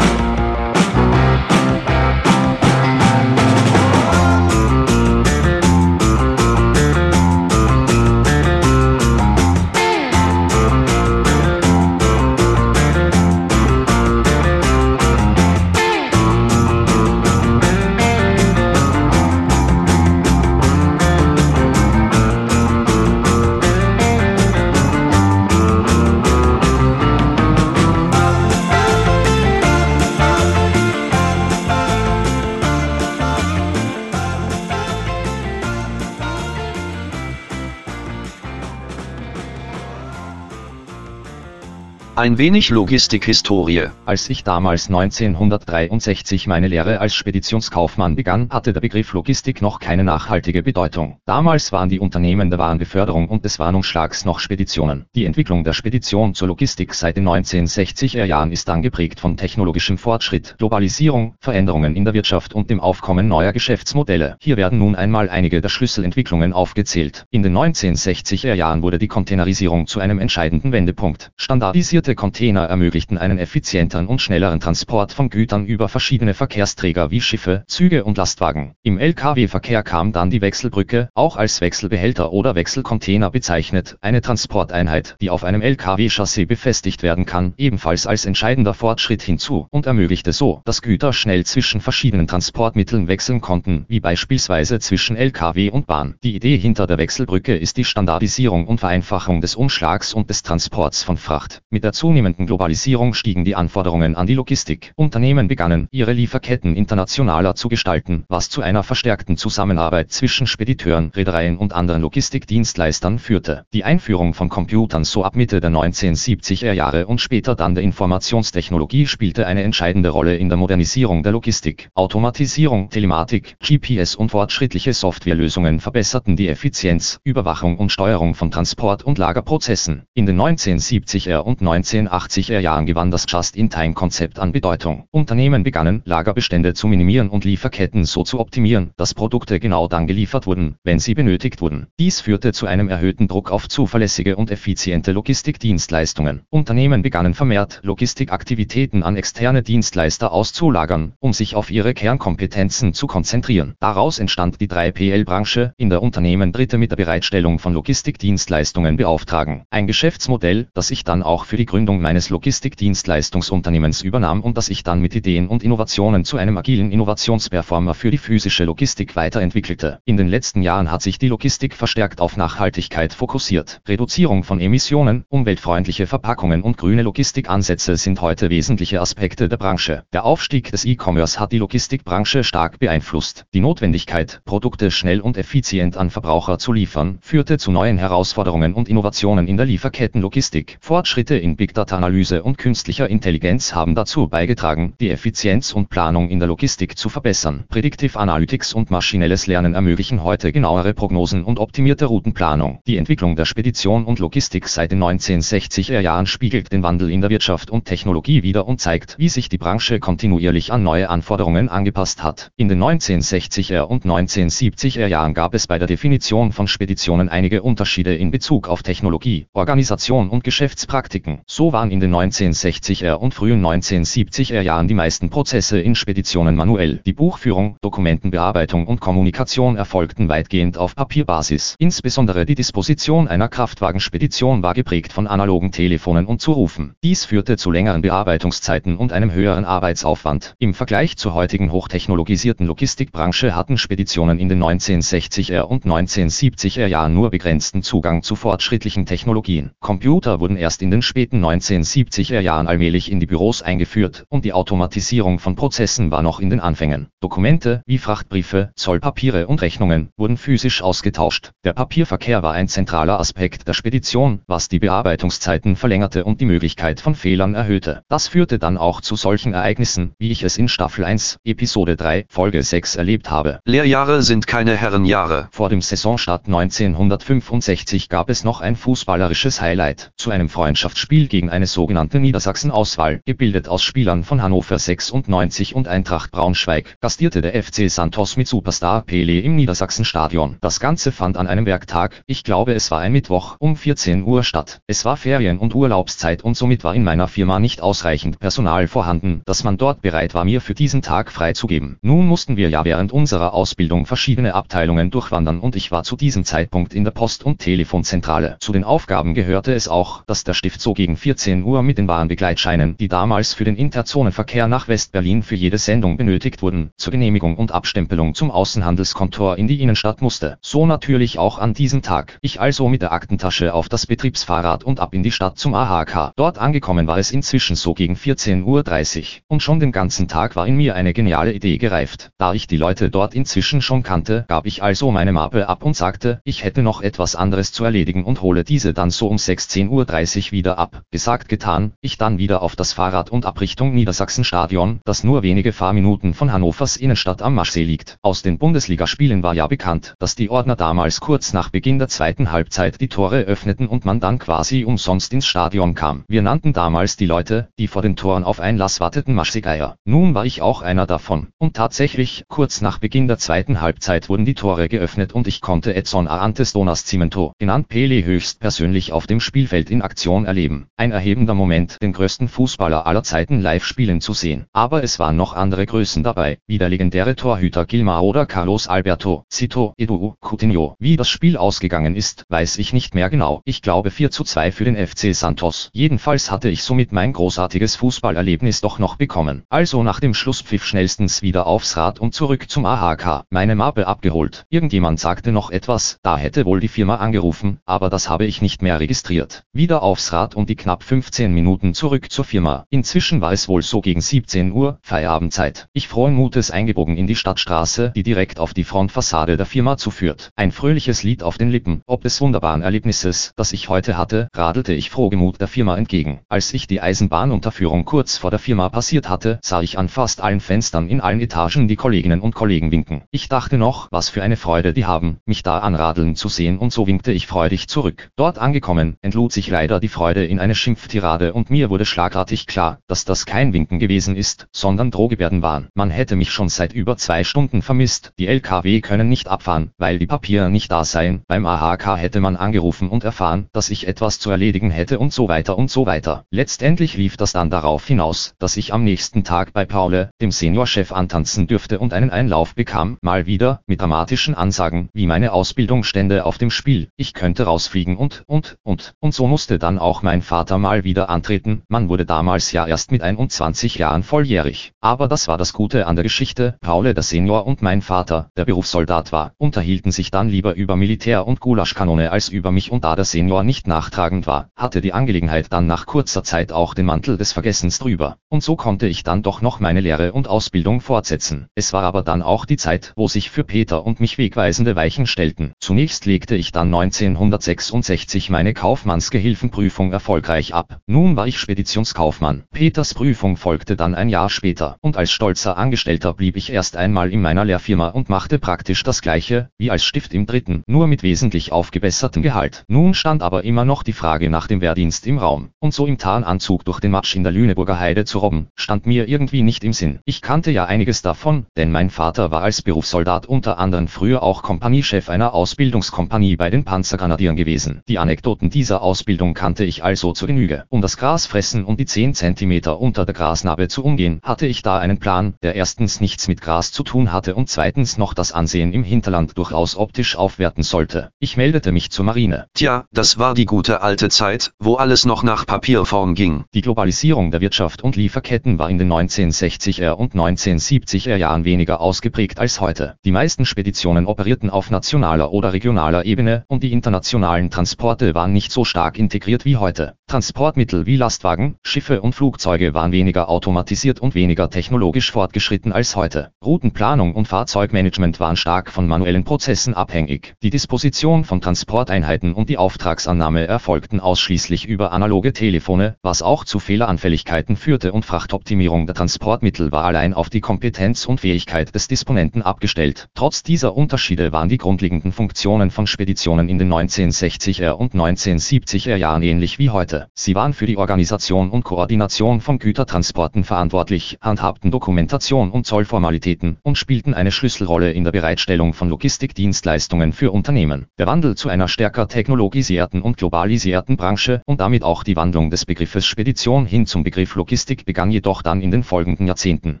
Ein 42.22 42.38
wenig 42.38 42.70
Logistikhistorie. 42.70 43.88
Als 44.06 44.30
ich 44.30 44.44
damals 44.44 44.86
1963 44.86 46.46
meine 46.46 46.68
Lehre 46.68 47.00
als 47.00 47.16
Speditionskaufmann 47.16 48.14
begann, 48.14 48.48
hatte 48.48 48.72
der 48.72 48.80
Begriff 48.80 49.12
Logistik 49.12 49.60
noch 49.60 49.80
keine 49.80 50.04
nachhaltige 50.04 50.62
Bedeutung. 50.62 51.18
Damals 51.24 51.72
waren 51.72 51.88
die 51.88 51.98
Unternehmen 51.98 52.48
der 52.48 52.60
Warenbeförderung 52.60 53.26
und 53.26 53.44
des 53.44 53.58
Warnumschlags 53.58 54.24
noch 54.24 54.38
Speditionen. 54.38 55.06
Die 55.16 55.24
Entwicklung 55.24 55.64
der 55.64 55.72
Spedition 55.72 56.32
zur 56.34 56.46
Logistik 56.46 56.94
seit 56.94 57.16
den 57.16 57.28
1960er 57.28 58.22
Jahren 58.24 58.52
ist 58.52 58.68
dann 58.68 58.82
geprägt 58.82 59.18
von 59.18 59.36
technologischem 59.36 59.98
Fortschritt, 59.98 60.54
Globalisierung, 60.58 61.34
Veränderungen 61.40 61.96
in 61.96 62.04
der 62.04 62.14
Wirtschaft 62.14 62.54
und 62.54 62.70
dem 62.70 62.78
Aufkommen 62.78 63.26
neuer 63.26 63.52
Geschäftsmodelle. 63.52 64.36
Hier 64.40 64.56
werden 64.56 64.78
nun 64.78 64.94
einmal 64.94 65.28
einige 65.28 65.60
der 65.60 65.70
Schlüsselentwicklungen 65.70 66.52
aufgezählt. 66.52 67.24
In 67.32 67.42
den 67.42 67.58
1960er 67.58 68.54
Jahren 68.54 68.82
wurde 68.82 69.00
die 69.00 69.08
Containerisierung 69.08 69.88
zu 69.88 69.98
einem 69.98 70.20
entscheidenden 70.20 70.70
Wendepunkt. 70.70 71.32
Standardisierte 71.36 72.11
Große 72.12 72.16
Container 72.16 72.64
ermöglichten 72.66 73.16
einen 73.16 73.38
effizienteren 73.38 74.06
und 74.06 74.20
schnelleren 74.20 74.60
Transport 74.60 75.14
von 75.14 75.30
Gütern 75.30 75.64
über 75.64 75.88
verschiedene 75.88 76.34
Verkehrsträger 76.34 77.10
wie 77.10 77.22
Schiffe, 77.22 77.64
Züge 77.68 78.04
und 78.04 78.18
Lastwagen. 78.18 78.74
Im 78.82 78.98
Lkw-Verkehr 78.98 79.82
kam 79.82 80.12
dann 80.12 80.28
die 80.28 80.42
Wechselbrücke, 80.42 81.08
auch 81.14 81.36
als 81.36 81.62
Wechselbehälter 81.62 82.30
oder 82.30 82.54
Wechselcontainer 82.54 83.30
bezeichnet, 83.30 83.96
eine 84.02 84.20
Transporteinheit, 84.20 85.16
die 85.22 85.30
auf 85.30 85.42
einem 85.42 85.62
Lkw-Chassis 85.62 86.46
befestigt 86.46 87.02
werden 87.02 87.24
kann, 87.24 87.54
ebenfalls 87.56 88.06
als 88.06 88.26
entscheidender 88.26 88.74
Fortschritt 88.74 89.22
hinzu 89.22 89.66
und 89.70 89.86
ermöglichte 89.86 90.32
so, 90.32 90.60
dass 90.66 90.82
Güter 90.82 91.14
schnell 91.14 91.46
zwischen 91.46 91.80
verschiedenen 91.80 92.26
Transportmitteln 92.26 93.08
wechseln 93.08 93.40
konnten, 93.40 93.86
wie 93.88 94.00
beispielsweise 94.00 94.80
zwischen 94.80 95.16
Lkw 95.16 95.70
und 95.70 95.86
Bahn. 95.86 96.16
Die 96.22 96.34
Idee 96.34 96.58
hinter 96.58 96.86
der 96.86 96.98
Wechselbrücke 96.98 97.56
ist 97.56 97.78
die 97.78 97.86
Standardisierung 97.86 98.66
und 98.66 98.80
Vereinfachung 98.80 99.40
des 99.40 99.56
Umschlags 99.56 100.12
und 100.12 100.28
des 100.28 100.42
Transports 100.42 101.02
von 101.02 101.16
Fracht. 101.16 101.62
Mit 101.70 101.84
der 101.84 101.92
zunehmenden 102.02 102.46
Globalisierung 102.46 103.14
stiegen 103.14 103.44
die 103.44 103.54
Anforderungen 103.54 104.16
an 104.16 104.26
die 104.26 104.34
Logistik. 104.34 104.92
Unternehmen 104.96 105.46
begannen, 105.46 105.86
ihre 105.92 106.12
Lieferketten 106.12 106.74
internationaler 106.74 107.54
zu 107.54 107.68
gestalten, 107.68 108.24
was 108.28 108.50
zu 108.50 108.60
einer 108.60 108.82
verstärkten 108.82 109.36
Zusammenarbeit 109.36 110.10
zwischen 110.10 110.48
Spediteuren, 110.48 111.12
Reedereien 111.14 111.56
und 111.56 111.72
anderen 111.72 112.02
Logistikdienstleistern 112.02 113.20
führte. 113.20 113.66
Die 113.72 113.84
Einführung 113.84 114.34
von 114.34 114.48
Computern 114.48 115.04
so 115.04 115.22
ab 115.22 115.36
Mitte 115.36 115.60
der 115.60 115.70
1970er 115.70 116.72
Jahre 116.72 117.06
und 117.06 117.20
später 117.20 117.54
dann 117.54 117.76
der 117.76 117.84
Informationstechnologie 117.84 119.06
spielte 119.06 119.46
eine 119.46 119.62
entscheidende 119.62 120.08
Rolle 120.08 120.36
in 120.36 120.48
der 120.48 120.58
Modernisierung 120.58 121.22
der 121.22 121.30
Logistik. 121.30 121.88
Automatisierung, 121.94 122.90
Telematik, 122.90 123.54
GPS 123.60 124.16
und 124.16 124.30
fortschrittliche 124.30 124.92
Softwarelösungen 124.92 125.78
verbesserten 125.78 126.34
die 126.34 126.48
Effizienz, 126.48 127.20
Überwachung 127.22 127.76
und 127.78 127.92
Steuerung 127.92 128.34
von 128.34 128.50
Transport- 128.50 129.04
und 129.04 129.18
Lagerprozessen. 129.18 130.02
In 130.14 130.26
den 130.26 130.40
1970er 130.40 131.38
und 131.38 131.60
19 131.60 131.91
1980er 131.92 132.58
Jahren 132.58 132.86
gewann 132.86 133.10
das 133.10 133.26
Just-in-Time-Konzept 133.28 134.38
an 134.38 134.52
Bedeutung. 134.52 135.04
Unternehmen 135.10 135.62
begannen, 135.62 136.02
Lagerbestände 136.06 136.72
zu 136.74 136.86
minimieren 136.86 137.28
und 137.28 137.44
Lieferketten 137.44 138.04
so 138.04 138.22
zu 138.22 138.40
optimieren, 138.40 138.92
dass 138.96 139.14
Produkte 139.14 139.60
genau 139.60 139.88
dann 139.88 140.06
geliefert 140.06 140.46
wurden, 140.46 140.76
wenn 140.84 140.98
sie 140.98 141.14
benötigt 141.14 141.60
wurden. 141.60 141.88
Dies 141.98 142.20
führte 142.20 142.52
zu 142.52 142.66
einem 142.66 142.88
erhöhten 142.88 143.28
Druck 143.28 143.50
auf 143.50 143.68
zuverlässige 143.68 144.36
und 144.36 144.50
effiziente 144.50 145.12
Logistikdienstleistungen. 145.12 146.42
Unternehmen 146.50 147.02
begannen 147.02 147.34
vermehrt, 147.34 147.80
Logistikaktivitäten 147.82 149.02
an 149.02 149.16
externe 149.16 149.62
Dienstleister 149.62 150.32
auszulagern, 150.32 151.12
um 151.20 151.32
sich 151.32 151.54
auf 151.54 151.70
ihre 151.70 151.94
Kernkompetenzen 151.94 152.94
zu 152.94 153.06
konzentrieren. 153.06 153.74
Daraus 153.80 154.18
entstand 154.18 154.60
die 154.60 154.68
3PL-Branche, 154.68 155.74
in 155.76 155.90
der 155.90 156.02
Unternehmen 156.02 156.52
Dritte 156.52 156.78
mit 156.78 156.90
der 156.90 156.96
Bereitstellung 156.96 157.58
von 157.58 157.74
Logistikdienstleistungen 157.74 158.96
beauftragen. 158.96 159.64
Ein 159.70 159.86
Geschäftsmodell, 159.86 160.68
das 160.74 160.90
ich 160.90 161.04
dann 161.04 161.22
auch 161.22 161.44
für 161.44 161.56
die 161.56 161.66
Gründung 161.66 161.81
meines 161.84 162.30
Logistikdienstleistungsunternehmens 162.30 164.02
übernahm 164.02 164.42
und 164.42 164.56
das 164.56 164.68
ich 164.68 164.82
dann 164.82 165.00
mit 165.00 165.14
Ideen 165.14 165.48
und 165.48 165.62
Innovationen 165.62 166.24
zu 166.24 166.36
einem 166.36 166.56
agilen 166.56 166.92
Innovationsperformer 166.92 167.94
für 167.94 168.10
die 168.10 168.18
physische 168.18 168.64
Logistik 168.64 169.16
weiterentwickelte. 169.16 170.00
In 170.04 170.16
den 170.16 170.28
letzten 170.28 170.62
Jahren 170.62 170.90
hat 170.90 171.02
sich 171.02 171.18
die 171.18 171.28
Logistik 171.28 171.74
verstärkt 171.74 172.20
auf 172.20 172.36
Nachhaltigkeit 172.36 173.12
fokussiert. 173.12 173.80
Reduzierung 173.86 174.44
von 174.44 174.60
Emissionen, 174.60 175.24
umweltfreundliche 175.28 176.06
Verpackungen 176.06 176.62
und 176.62 176.76
grüne 176.76 177.02
Logistikansätze 177.02 177.96
sind 177.96 178.20
heute 178.20 178.50
wesentliche 178.50 179.00
Aspekte 179.00 179.48
der 179.48 179.56
Branche. 179.56 180.04
Der 180.12 180.24
Aufstieg 180.24 180.70
des 180.70 180.84
E-Commerce 180.84 181.38
hat 181.38 181.52
die 181.52 181.58
Logistikbranche 181.58 182.44
stark 182.44 182.78
beeinflusst. 182.78 183.44
Die 183.54 183.60
Notwendigkeit, 183.60 184.40
Produkte 184.44 184.90
schnell 184.90 185.20
und 185.20 185.36
effizient 185.36 185.96
an 185.96 186.10
Verbraucher 186.10 186.58
zu 186.58 186.72
liefern, 186.72 187.18
führte 187.20 187.58
zu 187.58 187.72
neuen 187.72 187.98
Herausforderungen 187.98 188.74
und 188.74 188.88
Innovationen 188.88 189.48
in 189.48 189.56
der 189.56 189.66
Lieferkettenlogistik. 189.66 190.78
Fortschritte 190.80 191.36
in 191.36 191.56
Big 191.62 191.74
Data 191.74 191.96
Analyse 191.96 192.42
und 192.42 192.58
künstlicher 192.58 193.08
Intelligenz 193.08 193.72
haben 193.72 193.94
dazu 193.94 194.26
beigetragen, 194.26 194.94
die 194.98 195.10
Effizienz 195.10 195.72
und 195.72 195.90
Planung 195.90 196.28
in 196.28 196.40
der 196.40 196.48
Logistik 196.48 196.98
zu 196.98 197.08
verbessern. 197.08 197.66
Predictive 197.68 198.18
Analytics 198.18 198.74
und 198.74 198.90
maschinelles 198.90 199.46
Lernen 199.46 199.74
ermöglichen 199.74 200.24
heute 200.24 200.50
genauere 200.50 200.92
Prognosen 200.92 201.44
und 201.44 201.60
optimierte 201.60 202.06
Routenplanung. 202.06 202.80
Die 202.88 202.96
Entwicklung 202.96 203.36
der 203.36 203.44
Spedition 203.44 204.06
und 204.06 204.18
Logistik 204.18 204.66
seit 204.66 204.90
den 204.90 205.00
1960er 205.00 206.00
Jahren 206.00 206.26
spiegelt 206.26 206.72
den 206.72 206.82
Wandel 206.82 207.12
in 207.12 207.20
der 207.20 207.30
Wirtschaft 207.30 207.70
und 207.70 207.84
Technologie 207.84 208.42
wider 208.42 208.66
und 208.66 208.80
zeigt, 208.80 209.16
wie 209.20 209.28
sich 209.28 209.48
die 209.48 209.58
Branche 209.58 210.00
kontinuierlich 210.00 210.72
an 210.72 210.82
neue 210.82 211.08
Anforderungen 211.10 211.68
angepasst 211.68 212.24
hat. 212.24 212.50
In 212.56 212.68
den 212.68 212.82
1960er 212.82 213.82
und 213.82 214.04
1970er 214.04 215.06
Jahren 215.06 215.32
gab 215.32 215.54
es 215.54 215.68
bei 215.68 215.78
der 215.78 215.86
Definition 215.86 216.50
von 216.50 216.66
Speditionen 216.66 217.28
einige 217.28 217.62
Unterschiede 217.62 218.16
in 218.16 218.32
Bezug 218.32 218.68
auf 218.68 218.82
Technologie, 218.82 219.46
Organisation 219.52 220.28
und 220.28 220.42
Geschäftspraktiken. 220.42 221.42
So 221.54 221.70
waren 221.74 221.90
in 221.90 222.00
den 222.00 222.14
1960er 222.14 223.12
und 223.12 223.34
frühen 223.34 223.62
1970er 223.62 224.62
Jahren 224.62 224.88
die 224.88 224.94
meisten 224.94 225.28
Prozesse 225.28 225.78
in 225.78 225.94
Speditionen 225.94 226.56
manuell. 226.56 227.02
Die 227.04 227.12
Buchführung, 227.12 227.76
Dokumentenbearbeitung 227.82 228.86
und 228.86 229.00
Kommunikation 229.00 229.76
erfolgten 229.76 230.30
weitgehend 230.30 230.78
auf 230.78 230.96
Papierbasis. 230.96 231.74
Insbesondere 231.78 232.46
die 232.46 232.54
Disposition 232.54 233.28
einer 233.28 233.48
Kraftwagenspedition 233.48 234.62
war 234.62 234.72
geprägt 234.72 235.12
von 235.12 235.26
analogen 235.26 235.72
Telefonen 235.72 236.24
und 236.24 236.40
Zurufen. 236.40 236.94
Dies 237.04 237.26
führte 237.26 237.58
zu 237.58 237.70
längeren 237.70 238.00
Bearbeitungszeiten 238.00 238.96
und 238.96 239.12
einem 239.12 239.30
höheren 239.30 239.66
Arbeitsaufwand. 239.66 240.54
Im 240.58 240.72
Vergleich 240.72 241.18
zur 241.18 241.34
heutigen 241.34 241.70
hochtechnologisierten 241.70 242.66
Logistikbranche 242.66 243.54
hatten 243.54 243.76
Speditionen 243.76 244.38
in 244.38 244.48
den 244.48 244.64
1960er 244.64 245.60
und 245.60 245.84
1970er 245.84 246.86
Jahren 246.86 247.12
nur 247.12 247.28
begrenzten 247.28 247.82
Zugang 247.82 248.22
zu 248.22 248.36
fortschrittlichen 248.36 249.04
Technologien. 249.04 249.72
Computer 249.80 250.40
wurden 250.40 250.56
erst 250.56 250.80
in 250.80 250.90
den 250.90 251.02
späten 251.02 251.41
1970er 251.44 252.40
Jahren 252.40 252.68
allmählich 252.68 253.10
in 253.10 253.20
die 253.20 253.26
Büros 253.26 253.62
eingeführt 253.62 254.24
und 254.28 254.44
die 254.44 254.52
Automatisierung 254.52 255.38
von 255.38 255.56
Prozessen 255.56 256.10
war 256.10 256.22
noch 256.22 256.40
in 256.40 256.50
den 256.50 256.60
Anfängen. 256.60 257.08
Dokumente, 257.20 257.82
wie 257.86 257.98
Frachtbriefe, 257.98 258.70
Zollpapiere 258.76 259.46
und 259.46 259.62
Rechnungen, 259.62 260.10
wurden 260.16 260.36
physisch 260.36 260.82
ausgetauscht. 260.82 261.50
Der 261.64 261.72
Papierverkehr 261.72 262.42
war 262.42 262.52
ein 262.52 262.68
zentraler 262.68 263.18
Aspekt 263.20 263.68
der 263.68 263.74
Spedition, 263.74 264.40
was 264.46 264.68
die 264.68 264.78
Bearbeitungszeiten 264.78 265.76
verlängerte 265.76 266.24
und 266.24 266.40
die 266.40 266.46
Möglichkeit 266.46 267.00
von 267.00 267.14
Fehlern 267.14 267.54
erhöhte. 267.54 268.02
Das 268.08 268.28
führte 268.28 268.58
dann 268.58 268.78
auch 268.78 269.00
zu 269.00 269.16
solchen 269.16 269.54
Ereignissen, 269.54 270.12
wie 270.18 270.30
ich 270.30 270.42
es 270.42 270.58
in 270.58 270.68
Staffel 270.68 271.04
1, 271.04 271.38
Episode 271.44 271.96
3, 271.96 272.26
Folge 272.28 272.62
6 272.62 272.96
erlebt 272.96 273.30
habe. 273.30 273.60
Lehrjahre 273.64 274.22
sind 274.22 274.46
keine 274.46 274.76
Herrenjahre. 274.76 275.48
Vor 275.50 275.68
dem 275.68 275.82
Saisonstart 275.82 276.46
1965 276.46 278.08
gab 278.08 278.30
es 278.30 278.44
noch 278.44 278.60
ein 278.60 278.76
fußballerisches 278.76 279.60
Highlight. 279.60 280.12
Zu 280.16 280.30
einem 280.30 280.48
Freundschaftsspiel 280.48 281.28
gegen 281.32 281.48
eine 281.48 281.66
sogenannte 281.66 282.20
Niedersachsen-Auswahl, 282.20 283.22
gebildet 283.24 283.66
aus 283.66 283.82
Spielern 283.82 284.22
von 284.22 284.42
Hannover 284.42 284.78
96 284.78 285.74
und 285.74 285.88
Eintracht 285.88 286.30
Braunschweig, 286.30 286.96
gastierte 287.00 287.40
der 287.40 287.54
FC 287.62 287.90
Santos 287.90 288.36
mit 288.36 288.48
Superstar 288.48 289.00
Pele 289.00 289.40
im 289.40 289.56
Niedersachsen-Stadion. 289.56 290.58
Das 290.60 290.78
Ganze 290.78 291.10
fand 291.10 291.38
an 291.38 291.46
einem 291.46 291.64
Werktag, 291.64 292.22
ich 292.26 292.44
glaube 292.44 292.74
es 292.74 292.90
war 292.90 293.00
ein 293.00 293.12
Mittwoch, 293.12 293.56
um 293.60 293.76
14 293.76 294.24
Uhr 294.24 294.44
statt. 294.44 294.80
Es 294.86 295.06
war 295.06 295.16
Ferien- 295.16 295.56
und 295.56 295.74
Urlaubszeit 295.74 296.44
und 296.44 296.54
somit 296.54 296.84
war 296.84 296.94
in 296.94 297.02
meiner 297.02 297.28
Firma 297.28 297.58
nicht 297.58 297.80
ausreichend 297.80 298.38
Personal 298.38 298.86
vorhanden, 298.86 299.40
dass 299.46 299.64
man 299.64 299.78
dort 299.78 300.02
bereit 300.02 300.34
war 300.34 300.44
mir 300.44 300.60
für 300.60 300.74
diesen 300.74 301.00
Tag 301.00 301.32
freizugeben. 301.32 301.96
Nun 302.02 302.26
mussten 302.26 302.58
wir 302.58 302.68
ja 302.68 302.84
während 302.84 303.10
unserer 303.10 303.54
Ausbildung 303.54 304.04
verschiedene 304.04 304.52
Abteilungen 304.52 305.10
durchwandern 305.10 305.60
und 305.60 305.76
ich 305.76 305.90
war 305.90 306.04
zu 306.04 306.14
diesem 306.16 306.44
Zeitpunkt 306.44 306.92
in 306.92 307.04
der 307.04 307.12
Post- 307.12 307.42
und 307.42 307.58
Telefonzentrale. 307.58 308.58
Zu 308.60 308.72
den 308.72 308.84
Aufgaben 308.84 309.32
gehörte 309.32 309.72
es 309.72 309.88
auch, 309.88 310.24
dass 310.26 310.44
der 310.44 310.52
Stift 310.52 310.82
so 310.82 310.92
gegen 310.92 311.16
14 311.22 311.62
Uhr 311.62 311.84
mit 311.84 311.98
den 311.98 312.08
Warenbegleitscheinen, 312.08 312.96
die 312.96 313.06
damals 313.06 313.54
für 313.54 313.62
den 313.62 313.76
Interzonenverkehr 313.76 314.66
nach 314.66 314.88
Westberlin 314.88 315.44
für 315.44 315.54
jede 315.54 315.78
Sendung 315.78 316.16
benötigt 316.16 316.62
wurden, 316.62 316.90
zur 316.96 317.12
Genehmigung 317.12 317.56
und 317.58 317.70
Abstempelung 317.70 318.34
zum 318.34 318.50
Außenhandelskontor 318.50 319.56
in 319.56 319.68
die 319.68 319.80
Innenstadt 319.80 320.20
musste. 320.20 320.58
So 320.62 320.84
natürlich 320.84 321.38
auch 321.38 321.60
an 321.60 321.74
diesem 321.74 322.02
Tag. 322.02 322.38
Ich 322.42 322.60
also 322.60 322.88
mit 322.88 323.02
der 323.02 323.12
Aktentasche 323.12 323.72
auf 323.72 323.88
das 323.88 324.08
Betriebsfahrrad 324.08 324.82
und 324.82 324.98
ab 324.98 325.14
in 325.14 325.22
die 325.22 325.30
Stadt 325.30 325.58
zum 325.58 325.74
AHK. 325.74 326.32
Dort 326.34 326.58
angekommen 326.58 327.06
war 327.06 327.18
es 327.18 327.30
inzwischen 327.30 327.76
so 327.76 327.94
gegen 327.94 328.16
14.30 328.16 328.64
Uhr 328.64 329.42
und 329.46 329.62
schon 329.62 329.78
den 329.78 329.92
ganzen 329.92 330.26
Tag 330.26 330.56
war 330.56 330.66
in 330.66 330.76
mir 330.76 330.96
eine 330.96 331.12
geniale 331.12 331.52
Idee 331.52 331.78
gereift. 331.78 332.30
Da 332.36 332.52
ich 332.52 332.66
die 332.66 332.78
Leute 332.78 333.10
dort 333.10 333.32
inzwischen 333.32 333.80
schon 333.80 334.02
kannte, 334.02 334.44
gab 334.48 334.66
ich 334.66 334.82
also 334.82 335.12
meine 335.12 335.30
Mappe 335.30 335.68
ab 335.68 335.84
und 335.84 335.94
sagte, 335.94 336.40
ich 336.42 336.64
hätte 336.64 336.82
noch 336.82 337.00
etwas 337.00 337.36
anderes 337.36 337.70
zu 337.70 337.84
erledigen 337.84 338.24
und 338.24 338.42
hole 338.42 338.64
diese 338.64 338.92
dann 338.92 339.10
so 339.10 339.28
um 339.28 339.36
16.30 339.36 339.88
Uhr 339.88 340.50
wieder 340.50 340.78
ab. 340.78 341.02
Gesagt 341.12 341.50
getan, 341.50 341.92
ich 342.00 342.16
dann 342.16 342.38
wieder 342.38 342.62
auf 342.62 342.74
das 342.74 342.94
Fahrrad 342.94 343.28
und 343.28 343.44
ab 343.44 343.60
Richtung 343.60 343.92
Niedersachsenstadion, 343.92 345.02
das 345.04 345.24
nur 345.24 345.42
wenige 345.42 345.74
Fahrminuten 345.74 346.32
von 346.32 346.50
Hannovers 346.50 346.96
Innenstadt 346.96 347.42
am 347.42 347.54
Maschsee 347.54 347.84
liegt. 347.84 348.16
Aus 348.22 348.40
den 348.40 348.56
Bundesligaspielen 348.56 349.42
war 349.42 349.52
ja 349.52 349.66
bekannt, 349.66 350.14
dass 350.18 350.36
die 350.36 350.48
Ordner 350.48 350.74
damals 350.74 351.20
kurz 351.20 351.52
nach 351.52 351.68
Beginn 351.68 351.98
der 351.98 352.08
zweiten 352.08 352.50
Halbzeit 352.50 352.98
die 352.98 353.08
Tore 353.08 353.40
öffneten 353.40 353.88
und 353.88 354.06
man 354.06 354.20
dann 354.20 354.38
quasi 354.38 354.84
umsonst 354.84 355.34
ins 355.34 355.44
Stadion 355.46 355.94
kam. 355.94 356.24
Wir 356.28 356.40
nannten 356.40 356.72
damals 356.72 357.18
die 357.18 357.26
Leute, 357.26 357.68
die 357.78 357.88
vor 357.88 358.00
den 358.00 358.16
Toren 358.16 358.42
auf 358.42 358.58
Einlass 358.58 358.98
warteten 358.98 359.34
Maschseegeier. 359.34 359.96
Nun 360.06 360.34
war 360.34 360.46
ich 360.46 360.62
auch 360.62 360.80
einer 360.80 361.06
davon. 361.06 361.48
Und 361.58 361.76
tatsächlich, 361.76 362.44
kurz 362.48 362.80
nach 362.80 363.00
Beginn 363.00 363.28
der 363.28 363.36
zweiten 363.36 363.82
Halbzeit 363.82 364.30
wurden 364.30 364.46
die 364.46 364.54
Tore 364.54 364.88
geöffnet 364.88 365.34
und 365.34 365.46
ich 365.46 365.60
konnte 365.60 365.94
Edson 365.94 366.26
Arantes 366.26 366.72
Donas 366.72 367.04
Cimento, 367.04 367.52
genannt 367.58 367.88
Pele 367.88 368.24
höchst 368.24 368.60
persönlich 368.60 369.12
auf 369.12 369.26
dem 369.26 369.40
Spielfeld 369.40 369.90
in 369.90 370.00
Aktion 370.00 370.46
erleben. 370.46 370.86
Ein 371.02 371.10
erhebender 371.10 371.54
Moment, 371.54 372.00
den 372.00 372.12
größten 372.12 372.46
Fußballer 372.46 373.06
aller 373.08 373.24
Zeiten 373.24 373.60
live 373.60 373.84
spielen 373.84 374.20
zu 374.20 374.34
sehen. 374.34 374.66
Aber 374.72 375.02
es 375.02 375.18
waren 375.18 375.34
noch 375.34 375.52
andere 375.52 375.84
Größen 375.84 376.22
dabei, 376.22 376.58
wie 376.68 376.78
der 376.78 376.90
legendäre 376.90 377.34
Torhüter 377.34 377.86
Gilmar 377.86 378.22
oder 378.22 378.46
Carlos 378.46 378.86
Alberto, 378.86 379.42
Cito, 379.52 379.94
Edu, 379.96 380.34
Coutinho. 380.40 380.94
Wie 381.00 381.16
das 381.16 381.28
Spiel 381.28 381.56
ausgegangen 381.56 382.14
ist, 382.14 382.44
weiß 382.50 382.78
ich 382.78 382.92
nicht 382.92 383.16
mehr 383.16 383.30
genau. 383.30 383.62
Ich 383.64 383.82
glaube 383.82 384.12
4 384.12 384.30
zu 384.30 384.44
2 384.44 384.70
für 384.70 384.84
den 384.84 384.94
FC 384.94 385.34
Santos. 385.34 385.90
Jedenfalls 385.92 386.52
hatte 386.52 386.68
ich 386.68 386.84
somit 386.84 387.10
mein 387.10 387.32
großartiges 387.32 387.96
Fußballerlebnis 387.96 388.80
doch 388.80 389.00
noch 389.00 389.16
bekommen. 389.16 389.64
Also 389.70 390.04
nach 390.04 390.20
dem 390.20 390.34
Schlusspfiff 390.34 390.84
schnellstens 390.84 391.42
wieder 391.42 391.66
aufs 391.66 391.96
Rad 391.96 392.20
und 392.20 392.32
zurück 392.32 392.70
zum 392.70 392.86
AHK. 392.86 393.42
Meine 393.50 393.74
Mappe 393.74 394.06
abgeholt. 394.06 394.66
Irgendjemand 394.68 395.18
sagte 395.18 395.50
noch 395.50 395.72
etwas, 395.72 396.20
da 396.22 396.36
hätte 396.36 396.64
wohl 396.64 396.78
die 396.78 396.86
Firma 396.86 397.16
angerufen, 397.16 397.80
aber 397.86 398.08
das 398.08 398.28
habe 398.28 398.44
ich 398.44 398.62
nicht 398.62 398.82
mehr 398.82 399.00
registriert. 399.00 399.64
Wieder 399.72 400.04
aufs 400.04 400.32
Rad 400.32 400.54
und 400.54 400.68
die 400.68 400.76
knapp 400.92 401.04
15 401.04 401.54
Minuten 401.54 401.94
zurück 401.94 402.30
zur 402.30 402.44
Firma. 402.44 402.84
Inzwischen 402.90 403.40
war 403.40 403.54
es 403.54 403.66
wohl 403.66 403.80
so 403.80 404.02
gegen 404.02 404.20
17 404.20 404.72
Uhr, 404.72 404.98
Feierabendzeit. 405.00 405.86
Ich 405.94 406.06
frohen 406.06 406.34
Mutes 406.34 406.70
eingebogen 406.70 407.16
in 407.16 407.26
die 407.26 407.34
Stadtstraße, 407.34 408.12
die 408.14 408.22
direkt 408.22 408.60
auf 408.60 408.74
die 408.74 408.84
Frontfassade 408.84 409.56
der 409.56 409.64
Firma 409.64 409.96
zuführt. 409.96 410.50
Ein 410.54 410.70
fröhliches 410.70 411.22
Lied 411.22 411.42
auf 411.42 411.56
den 411.56 411.70
Lippen. 411.70 412.02
Ob 412.04 412.20
des 412.20 412.38
wunderbaren 412.42 412.82
Erlebnisses, 412.82 413.54
das 413.56 413.72
ich 413.72 413.88
heute 413.88 414.18
hatte, 414.18 414.48
radelte 414.54 414.92
ich 414.92 415.08
frohgemut 415.08 415.62
der 415.62 415.68
Firma 415.68 415.96
entgegen. 415.96 416.40
Als 416.50 416.74
ich 416.74 416.86
die 416.86 417.00
Eisenbahnunterführung 417.00 418.04
kurz 418.04 418.36
vor 418.36 418.50
der 418.50 418.58
Firma 418.58 418.90
passiert 418.90 419.30
hatte, 419.30 419.60
sah 419.62 419.80
ich 419.80 419.96
an 419.96 420.10
fast 420.10 420.42
allen 420.42 420.60
Fenstern 420.60 421.08
in 421.08 421.22
allen 421.22 421.40
Etagen 421.40 421.88
die 421.88 421.96
Kolleginnen 421.96 422.42
und 422.42 422.54
Kollegen 422.54 422.90
winken. 422.90 423.22
Ich 423.30 423.48
dachte 423.48 423.78
noch, 423.78 424.08
was 424.10 424.28
für 424.28 424.42
eine 424.42 424.56
Freude 424.56 424.92
die 424.92 425.06
haben, 425.06 425.38
mich 425.46 425.62
da 425.62 425.78
anradeln 425.78 426.36
zu 426.36 426.48
sehen 426.50 426.76
und 426.76 426.92
so 426.92 427.06
winkte 427.06 427.32
ich 427.32 427.46
freudig 427.46 427.88
zurück. 427.88 428.28
Dort 428.36 428.58
angekommen, 428.58 429.16
entlud 429.22 429.52
sich 429.52 429.68
leider 429.68 429.98
die 429.98 430.08
Freude 430.08 430.44
in 430.44 430.58
eine 430.58 430.74
Schimpftirade 430.82 431.52
und 431.52 431.70
mir 431.70 431.90
wurde 431.90 432.04
schlagartig 432.04 432.66
klar, 432.66 432.98
dass 433.06 433.24
das 433.24 433.46
kein 433.46 433.72
Winken 433.72 434.00
gewesen 434.00 434.34
ist, 434.34 434.66
sondern 434.72 435.12
Drohgebärden 435.12 435.62
waren. 435.62 435.86
Man 435.94 436.10
hätte 436.10 436.34
mich 436.34 436.50
schon 436.50 436.68
seit 436.68 436.92
über 436.92 437.16
zwei 437.16 437.44
Stunden 437.44 437.82
vermisst. 437.82 438.32
Die 438.36 438.48
LKW 438.48 439.00
können 439.00 439.28
nicht 439.28 439.46
abfahren, 439.46 439.92
weil 439.96 440.18
die 440.18 440.26
Papiere 440.26 440.70
nicht 440.70 440.90
da 440.90 441.04
seien. 441.04 441.42
Beim 441.46 441.66
AHK 441.66 442.16
hätte 442.16 442.40
man 442.40 442.56
angerufen 442.56 443.08
und 443.10 443.22
erfahren, 443.22 443.68
dass 443.72 443.90
ich 443.90 444.08
etwas 444.08 444.40
zu 444.40 444.50
erledigen 444.50 444.90
hätte 444.90 445.20
und 445.20 445.32
so 445.32 445.46
weiter 445.46 445.78
und 445.78 445.88
so 445.88 446.04
weiter. 446.04 446.44
Letztendlich 446.50 447.16
lief 447.16 447.36
das 447.36 447.52
dann 447.52 447.70
darauf 447.70 448.04
hinaus, 448.04 448.56
dass 448.58 448.76
ich 448.76 448.92
am 448.92 449.04
nächsten 449.04 449.44
Tag 449.44 449.72
bei 449.72 449.84
Paule, 449.84 450.30
dem 450.40 450.50
Seniorchef 450.50 451.12
antanzen 451.12 451.68
dürfte 451.68 452.00
und 452.00 452.12
einen 452.12 452.30
Einlauf 452.30 452.74
bekam, 452.74 453.18
mal 453.22 453.46
wieder, 453.46 453.82
mit 453.86 454.00
dramatischen 454.00 454.56
Ansagen, 454.56 455.10
wie 455.12 455.26
meine 455.26 455.52
Ausbildung 455.52 456.02
stände 456.02 456.44
auf 456.44 456.58
dem 456.58 456.70
Spiel. 456.70 457.08
Ich 457.16 457.34
könnte 457.34 457.66
rausfliegen 457.66 458.16
und, 458.16 458.42
und, 458.48 458.78
und, 458.82 459.14
und 459.20 459.32
so 459.32 459.46
musste 459.46 459.78
dann 459.78 460.00
auch 460.00 460.22
mein 460.22 460.42
Vater 460.42 460.61
mal 460.70 461.04
wieder 461.04 461.28
antreten. 461.28 461.82
Man 461.88 462.08
wurde 462.08 462.24
damals 462.24 462.72
ja 462.72 462.86
erst 462.86 463.10
mit 463.10 463.22
21 463.22 463.96
Jahren 463.96 464.22
volljährig. 464.22 464.92
Aber 465.00 465.28
das 465.28 465.48
war 465.48 465.58
das 465.58 465.72
Gute 465.72 466.06
an 466.06 466.14
der 466.16 466.22
Geschichte. 466.22 466.76
Paule 466.80 467.14
der 467.14 467.24
Senior 467.24 467.66
und 467.66 467.82
mein 467.82 468.00
Vater, 468.00 468.50
der 468.56 468.64
Berufssoldat 468.64 469.32
war, 469.32 469.52
unterhielten 469.58 470.12
sich 470.12 470.30
dann 470.30 470.48
lieber 470.48 470.74
über 470.74 470.96
Militär 470.96 471.46
und 471.46 471.60
Gulaschkanone 471.60 472.30
als 472.30 472.48
über 472.48 472.70
mich 472.70 472.92
und 472.92 473.02
da 473.04 473.16
der 473.16 473.24
Senior 473.24 473.64
nicht 473.64 473.86
nachtragend 473.88 474.46
war, 474.46 474.68
hatte 474.76 475.00
die 475.00 475.12
Angelegenheit 475.12 475.72
dann 475.72 475.86
nach 475.86 476.06
kurzer 476.06 476.44
Zeit 476.44 476.70
auch 476.70 476.94
den 476.94 477.06
Mantel 477.06 477.36
des 477.36 477.52
Vergessens 477.52 477.98
drüber. 477.98 478.36
Und 478.48 478.62
so 478.62 478.76
konnte 478.76 479.08
ich 479.08 479.24
dann 479.24 479.42
doch 479.42 479.62
noch 479.62 479.80
meine 479.80 480.00
Lehre 480.00 480.32
und 480.32 480.46
Ausbildung 480.46 481.00
fortsetzen. 481.00 481.66
Es 481.74 481.92
war 481.92 482.04
aber 482.04 482.22
dann 482.22 482.40
auch 482.40 482.64
die 482.64 482.76
Zeit, 482.76 483.12
wo 483.16 483.26
sich 483.26 483.50
für 483.50 483.64
Peter 483.64 484.06
und 484.06 484.20
mich 484.20 484.38
wegweisende 484.38 484.94
Weichen 484.94 485.26
stellten. 485.26 485.72
Zunächst 485.80 486.24
legte 486.24 486.54
ich 486.54 486.70
dann 486.70 486.86
1966 486.86 488.48
meine 488.48 488.74
Kaufmannsgehilfenprüfung 488.74 490.12
erfolgreich 490.12 490.51
ab. 490.52 490.98
Nun 491.06 491.34
war 491.34 491.46
ich 491.46 491.58
Speditionskaufmann. 491.58 492.64
Peters 492.72 493.14
Prüfung 493.14 493.56
folgte 493.56 493.96
dann 493.96 494.14
ein 494.14 494.28
Jahr 494.28 494.50
später 494.50 494.98
und 495.00 495.16
als 495.16 495.30
stolzer 495.30 495.78
Angestellter 495.78 496.34
blieb 496.34 496.58
ich 496.58 496.70
erst 496.70 496.94
einmal 496.94 497.32
in 497.32 497.40
meiner 497.40 497.64
Lehrfirma 497.64 498.08
und 498.08 498.28
machte 498.28 498.58
praktisch 498.58 499.02
das 499.02 499.22
gleiche, 499.22 499.70
wie 499.78 499.90
als 499.90 500.04
Stift 500.04 500.34
im 500.34 500.44
dritten, 500.44 500.82
nur 500.86 501.06
mit 501.06 501.22
wesentlich 501.22 501.72
aufgebessertem 501.72 502.42
Gehalt. 502.42 502.84
Nun 502.86 503.14
stand 503.14 503.42
aber 503.42 503.64
immer 503.64 503.86
noch 503.86 504.02
die 504.02 504.12
Frage 504.12 504.50
nach 504.50 504.66
dem 504.66 504.82
Wehrdienst 504.82 505.26
im 505.26 505.38
Raum, 505.38 505.70
und 505.80 505.94
so 505.94 506.06
im 506.06 506.18
Tarnanzug 506.18 506.84
durch 506.84 507.00
den 507.00 507.12
Matsch 507.12 507.34
in 507.34 507.44
der 507.44 507.52
Lüneburger 507.52 507.98
Heide 507.98 508.26
zu 508.26 508.38
robben, 508.38 508.68
stand 508.76 509.06
mir 509.06 509.28
irgendwie 509.28 509.62
nicht 509.62 509.84
im 509.84 509.94
Sinn. 509.94 510.20
Ich 510.26 510.42
kannte 510.42 510.70
ja 510.70 510.84
einiges 510.84 511.22
davon, 511.22 511.64
denn 511.78 511.90
mein 511.90 512.10
Vater 512.10 512.50
war 512.50 512.62
als 512.62 512.82
Berufssoldat 512.82 513.46
unter 513.46 513.78
anderem 513.78 514.06
früher 514.06 514.42
auch 514.42 514.62
Kompaniechef 514.62 515.30
einer 515.30 515.54
Ausbildungskompanie 515.54 516.56
bei 516.56 516.68
den 516.68 516.84
Panzergrenadieren 516.84 517.56
gewesen. 517.56 518.02
Die 518.06 518.18
Anekdoten 518.18 518.68
dieser 518.68 519.00
Ausbildung 519.00 519.54
kannte 519.54 519.84
ich 519.84 520.04
also 520.04 520.34
zur 520.42 520.48
Genüge. 520.48 520.86
Um 520.88 521.00
das 521.00 521.18
Gras 521.18 521.46
fressen 521.46 521.84
und 521.84 522.00
die 522.00 522.04
10 522.04 522.34
cm 522.34 522.88
unter 522.98 523.24
der 523.24 523.32
Grasnarbe 523.32 523.86
zu 523.86 524.02
umgehen, 524.02 524.40
hatte 524.42 524.66
ich 524.66 524.82
da 524.82 524.98
einen 524.98 525.18
Plan, 525.18 525.54
der 525.62 525.76
erstens 525.76 526.20
nichts 526.20 526.48
mit 526.48 526.60
Gras 526.60 526.90
zu 526.90 527.04
tun 527.04 527.32
hatte 527.32 527.54
und 527.54 527.70
zweitens 527.70 528.18
noch 528.18 528.34
das 528.34 528.50
Ansehen 528.50 528.92
im 528.92 529.04
Hinterland 529.04 529.56
durchaus 529.56 529.96
optisch 529.96 530.34
aufwerten 530.34 530.82
sollte. 530.82 531.30
Ich 531.38 531.56
meldete 531.56 531.92
mich 531.92 532.10
zur 532.10 532.24
Marine. 532.24 532.66
Tja, 532.74 533.04
das 533.12 533.38
war 533.38 533.54
die 533.54 533.66
gute 533.66 534.00
alte 534.00 534.30
Zeit, 534.30 534.72
wo 534.80 534.96
alles 534.96 535.24
noch 535.24 535.44
nach 535.44 535.64
Papierform 535.64 536.34
ging. 536.34 536.64
Die 536.74 536.80
Globalisierung 536.80 537.52
der 537.52 537.60
Wirtschaft 537.60 538.02
und 538.02 538.16
Lieferketten 538.16 538.80
war 538.80 538.90
in 538.90 538.98
den 538.98 539.12
1960er 539.12 540.10
und 540.10 540.34
1970er 540.34 541.36
Jahren 541.36 541.64
weniger 541.64 542.00
ausgeprägt 542.00 542.58
als 542.58 542.80
heute. 542.80 543.14
Die 543.24 543.30
meisten 543.30 543.64
Speditionen 543.64 544.26
operierten 544.26 544.70
auf 544.70 544.90
nationaler 544.90 545.52
oder 545.52 545.72
regionaler 545.72 546.24
Ebene 546.24 546.64
und 546.66 546.82
die 546.82 546.90
internationalen 546.90 547.70
Transporte 547.70 548.34
waren 548.34 548.52
nicht 548.52 548.72
so 548.72 548.84
stark 548.84 549.20
integriert 549.20 549.64
wie 549.64 549.76
heute. 549.76 550.16
Transportmittel 550.32 551.04
wie 551.04 551.16
Lastwagen, 551.16 551.76
Schiffe 551.82 552.22
und 552.22 552.34
Flugzeuge 552.34 552.94
waren 552.94 553.12
weniger 553.12 553.50
automatisiert 553.50 554.20
und 554.20 554.34
weniger 554.34 554.70
technologisch 554.70 555.30
fortgeschritten 555.30 555.92
als 555.92 556.16
heute. 556.16 556.52
Routenplanung 556.64 557.34
und 557.34 557.48
Fahrzeugmanagement 557.48 558.40
waren 558.40 558.56
stark 558.56 558.90
von 558.90 559.06
manuellen 559.06 559.44
Prozessen 559.44 559.92
abhängig. 559.92 560.54
Die 560.62 560.70
Disposition 560.70 561.44
von 561.44 561.60
Transporteinheiten 561.60 562.54
und 562.54 562.70
die 562.70 562.78
Auftragsannahme 562.78 563.66
erfolgten 563.66 564.20
ausschließlich 564.20 564.88
über 564.88 565.12
analoge 565.12 565.52
Telefone, 565.52 566.16
was 566.22 566.40
auch 566.40 566.64
zu 566.64 566.78
Fehleranfälligkeiten 566.78 567.76
führte 567.76 568.12
und 568.12 568.24
Frachtoptimierung 568.24 569.04
der 569.04 569.14
Transportmittel 569.14 569.92
war 569.92 570.04
allein 570.04 570.32
auf 570.32 570.48
die 570.48 570.62
Kompetenz 570.62 571.26
und 571.26 571.40
Fähigkeit 571.40 571.94
des 571.94 572.08
Disponenten 572.08 572.62
abgestellt. 572.62 573.28
Trotz 573.34 573.64
dieser 573.64 573.94
Unterschiede 573.94 574.50
waren 574.50 574.70
die 574.70 574.78
grundlegenden 574.78 575.32
Funktionen 575.32 575.90
von 575.90 576.06
Speditionen 576.06 576.70
in 576.70 576.78
den 576.78 576.90
1960er 576.90 577.90
und 577.90 578.14
1970er 578.14 579.16
Jahren 579.16 579.42
ähnlich 579.42 579.78
wie 579.78 579.90
heute. 579.90 580.21
Sie 580.34 580.54
waren 580.54 580.72
für 580.72 580.86
die 580.86 580.96
Organisation 580.96 581.70
und 581.70 581.84
Koordination 581.84 582.60
von 582.60 582.78
Gütertransporten 582.78 583.64
verantwortlich, 583.64 584.38
handhabten 584.40 584.90
Dokumentation 584.90 585.70
und 585.70 585.86
Zollformalitäten 585.86 586.78
und 586.82 586.98
spielten 586.98 587.34
eine 587.34 587.50
Schlüsselrolle 587.50 588.12
in 588.12 588.24
der 588.24 588.32
Bereitstellung 588.32 588.92
von 588.92 589.08
Logistikdienstleistungen 589.08 590.32
für 590.32 590.50
Unternehmen. 590.50 591.06
Der 591.18 591.26
Wandel 591.26 591.56
zu 591.56 591.68
einer 591.68 591.88
stärker 591.88 592.28
technologisierten 592.28 593.22
und 593.22 593.36
globalisierten 593.36 594.16
Branche 594.16 594.62
und 594.66 594.80
damit 594.80 595.02
auch 595.02 595.24
die 595.24 595.36
Wandlung 595.36 595.70
des 595.70 595.86
Begriffes 595.86 596.26
Spedition 596.26 596.86
hin 596.86 597.06
zum 597.06 597.24
Begriff 597.24 597.54
Logistik 597.54 598.04
begann 598.04 598.30
jedoch 598.30 598.62
dann 598.62 598.80
in 598.80 598.90
den 598.90 599.02
folgenden 599.02 599.46
Jahrzehnten. 599.46 600.00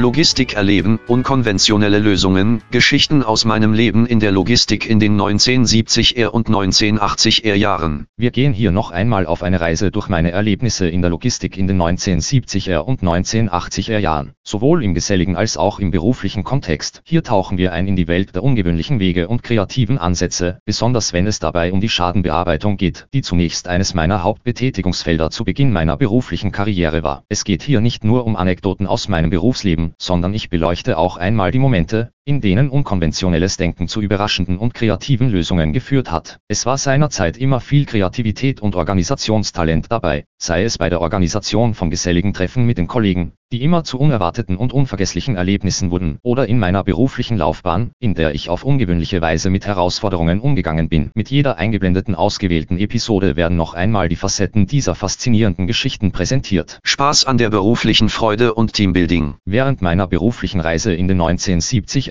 Logistik 0.00 0.54
erleben, 0.54 1.00
unkonventionelle 1.08 1.98
Lösungen, 1.98 2.62
Geschichten 2.70 3.24
aus 3.24 3.44
meinem 3.44 3.72
Leben 3.72 4.06
in 4.06 4.20
der 4.20 4.30
Logistik 4.30 4.88
in 4.88 5.00
den 5.00 5.20
1970er 5.20 6.26
und 6.26 6.48
1980er 6.48 7.54
Jahren. 7.54 8.06
Wir 8.16 8.30
gehen 8.30 8.52
hier 8.52 8.70
noch 8.70 8.92
einmal 8.92 9.26
auf 9.26 9.42
eine 9.42 9.60
Reise 9.60 9.90
durch 9.90 10.08
meine 10.08 10.30
Erlebnisse 10.30 10.88
in 10.88 11.02
der 11.02 11.10
Logistik 11.10 11.56
in 11.56 11.66
den 11.66 11.82
1970er 11.82 12.78
und 12.78 13.02
1980er 13.02 13.98
Jahren, 13.98 14.34
sowohl 14.44 14.84
im 14.84 14.94
geselligen 14.94 15.34
als 15.34 15.56
auch 15.56 15.80
im 15.80 15.90
beruflichen 15.90 16.44
Kontext. 16.44 17.02
Hier 17.04 17.24
tauchen 17.24 17.58
wir 17.58 17.72
ein 17.72 17.88
in 17.88 17.96
die 17.96 18.06
Welt 18.06 18.36
der 18.36 18.44
ungewöhnlichen 18.44 19.00
Wege 19.00 19.26
und 19.26 19.42
kreativen 19.42 19.98
Ansätze, 19.98 20.60
besonders 20.64 21.12
wenn 21.12 21.26
es 21.26 21.40
dabei 21.40 21.72
um 21.72 21.80
die 21.80 21.88
Schadenbearbeitung 21.88 22.76
geht, 22.76 23.08
die 23.12 23.22
zunächst 23.22 23.66
eines 23.66 23.94
meiner 23.94 24.22
Hauptbetätigungsfelder 24.22 25.30
zu 25.30 25.44
Beginn 25.44 25.72
meiner 25.72 25.96
beruflichen 25.96 26.52
Karriere 26.52 27.02
war. 27.02 27.24
Es 27.28 27.42
geht 27.42 27.64
hier 27.64 27.80
nicht 27.80 28.04
nur 28.04 28.24
um 28.26 28.36
Anekdoten 28.36 28.86
aus 28.86 29.08
meinem 29.08 29.30
Berufsleben, 29.30 29.88
sondern 29.98 30.32
ich 30.32 30.48
beleuchte 30.48 30.96
auch 30.96 31.16
einmal 31.16 31.50
die 31.50 31.58
Momente, 31.58 32.12
in 32.28 32.42
denen 32.42 32.68
unkonventionelles 32.68 33.56
Denken 33.56 33.88
zu 33.88 34.02
überraschenden 34.02 34.58
und 34.58 34.74
kreativen 34.74 35.30
Lösungen 35.30 35.72
geführt 35.72 36.10
hat. 36.10 36.40
Es 36.46 36.66
war 36.66 36.76
seinerzeit 36.76 37.38
immer 37.38 37.58
viel 37.58 37.86
Kreativität 37.86 38.60
und 38.60 38.76
Organisationstalent 38.76 39.90
dabei, 39.90 40.24
sei 40.36 40.62
es 40.64 40.76
bei 40.76 40.90
der 40.90 41.00
Organisation 41.00 41.72
von 41.72 41.88
geselligen 41.88 42.34
Treffen 42.34 42.66
mit 42.66 42.76
den 42.76 42.86
Kollegen, 42.86 43.32
die 43.50 43.62
immer 43.62 43.82
zu 43.82 43.98
unerwarteten 43.98 44.58
und 44.58 44.74
unvergesslichen 44.74 45.36
Erlebnissen 45.36 45.90
wurden, 45.90 46.18
oder 46.22 46.48
in 46.48 46.58
meiner 46.58 46.84
beruflichen 46.84 47.38
Laufbahn, 47.38 47.92
in 47.98 48.12
der 48.12 48.34
ich 48.34 48.50
auf 48.50 48.62
ungewöhnliche 48.62 49.22
Weise 49.22 49.48
mit 49.48 49.66
Herausforderungen 49.66 50.40
umgegangen 50.40 50.90
bin. 50.90 51.10
Mit 51.14 51.30
jeder 51.30 51.56
eingeblendeten 51.56 52.14
ausgewählten 52.14 52.78
Episode 52.78 53.36
werden 53.36 53.56
noch 53.56 53.72
einmal 53.72 54.10
die 54.10 54.16
Facetten 54.16 54.66
dieser 54.66 54.94
faszinierenden 54.94 55.66
Geschichten 55.66 56.12
präsentiert. 56.12 56.78
Spaß 56.84 57.24
an 57.24 57.38
der 57.38 57.48
beruflichen 57.48 58.10
Freude 58.10 58.52
und 58.52 58.74
Teambuilding. 58.74 59.36
Während 59.46 59.80
meiner 59.80 60.06
beruflichen 60.06 60.60
Reise 60.60 60.92
in 60.92 61.08
den 61.08 61.16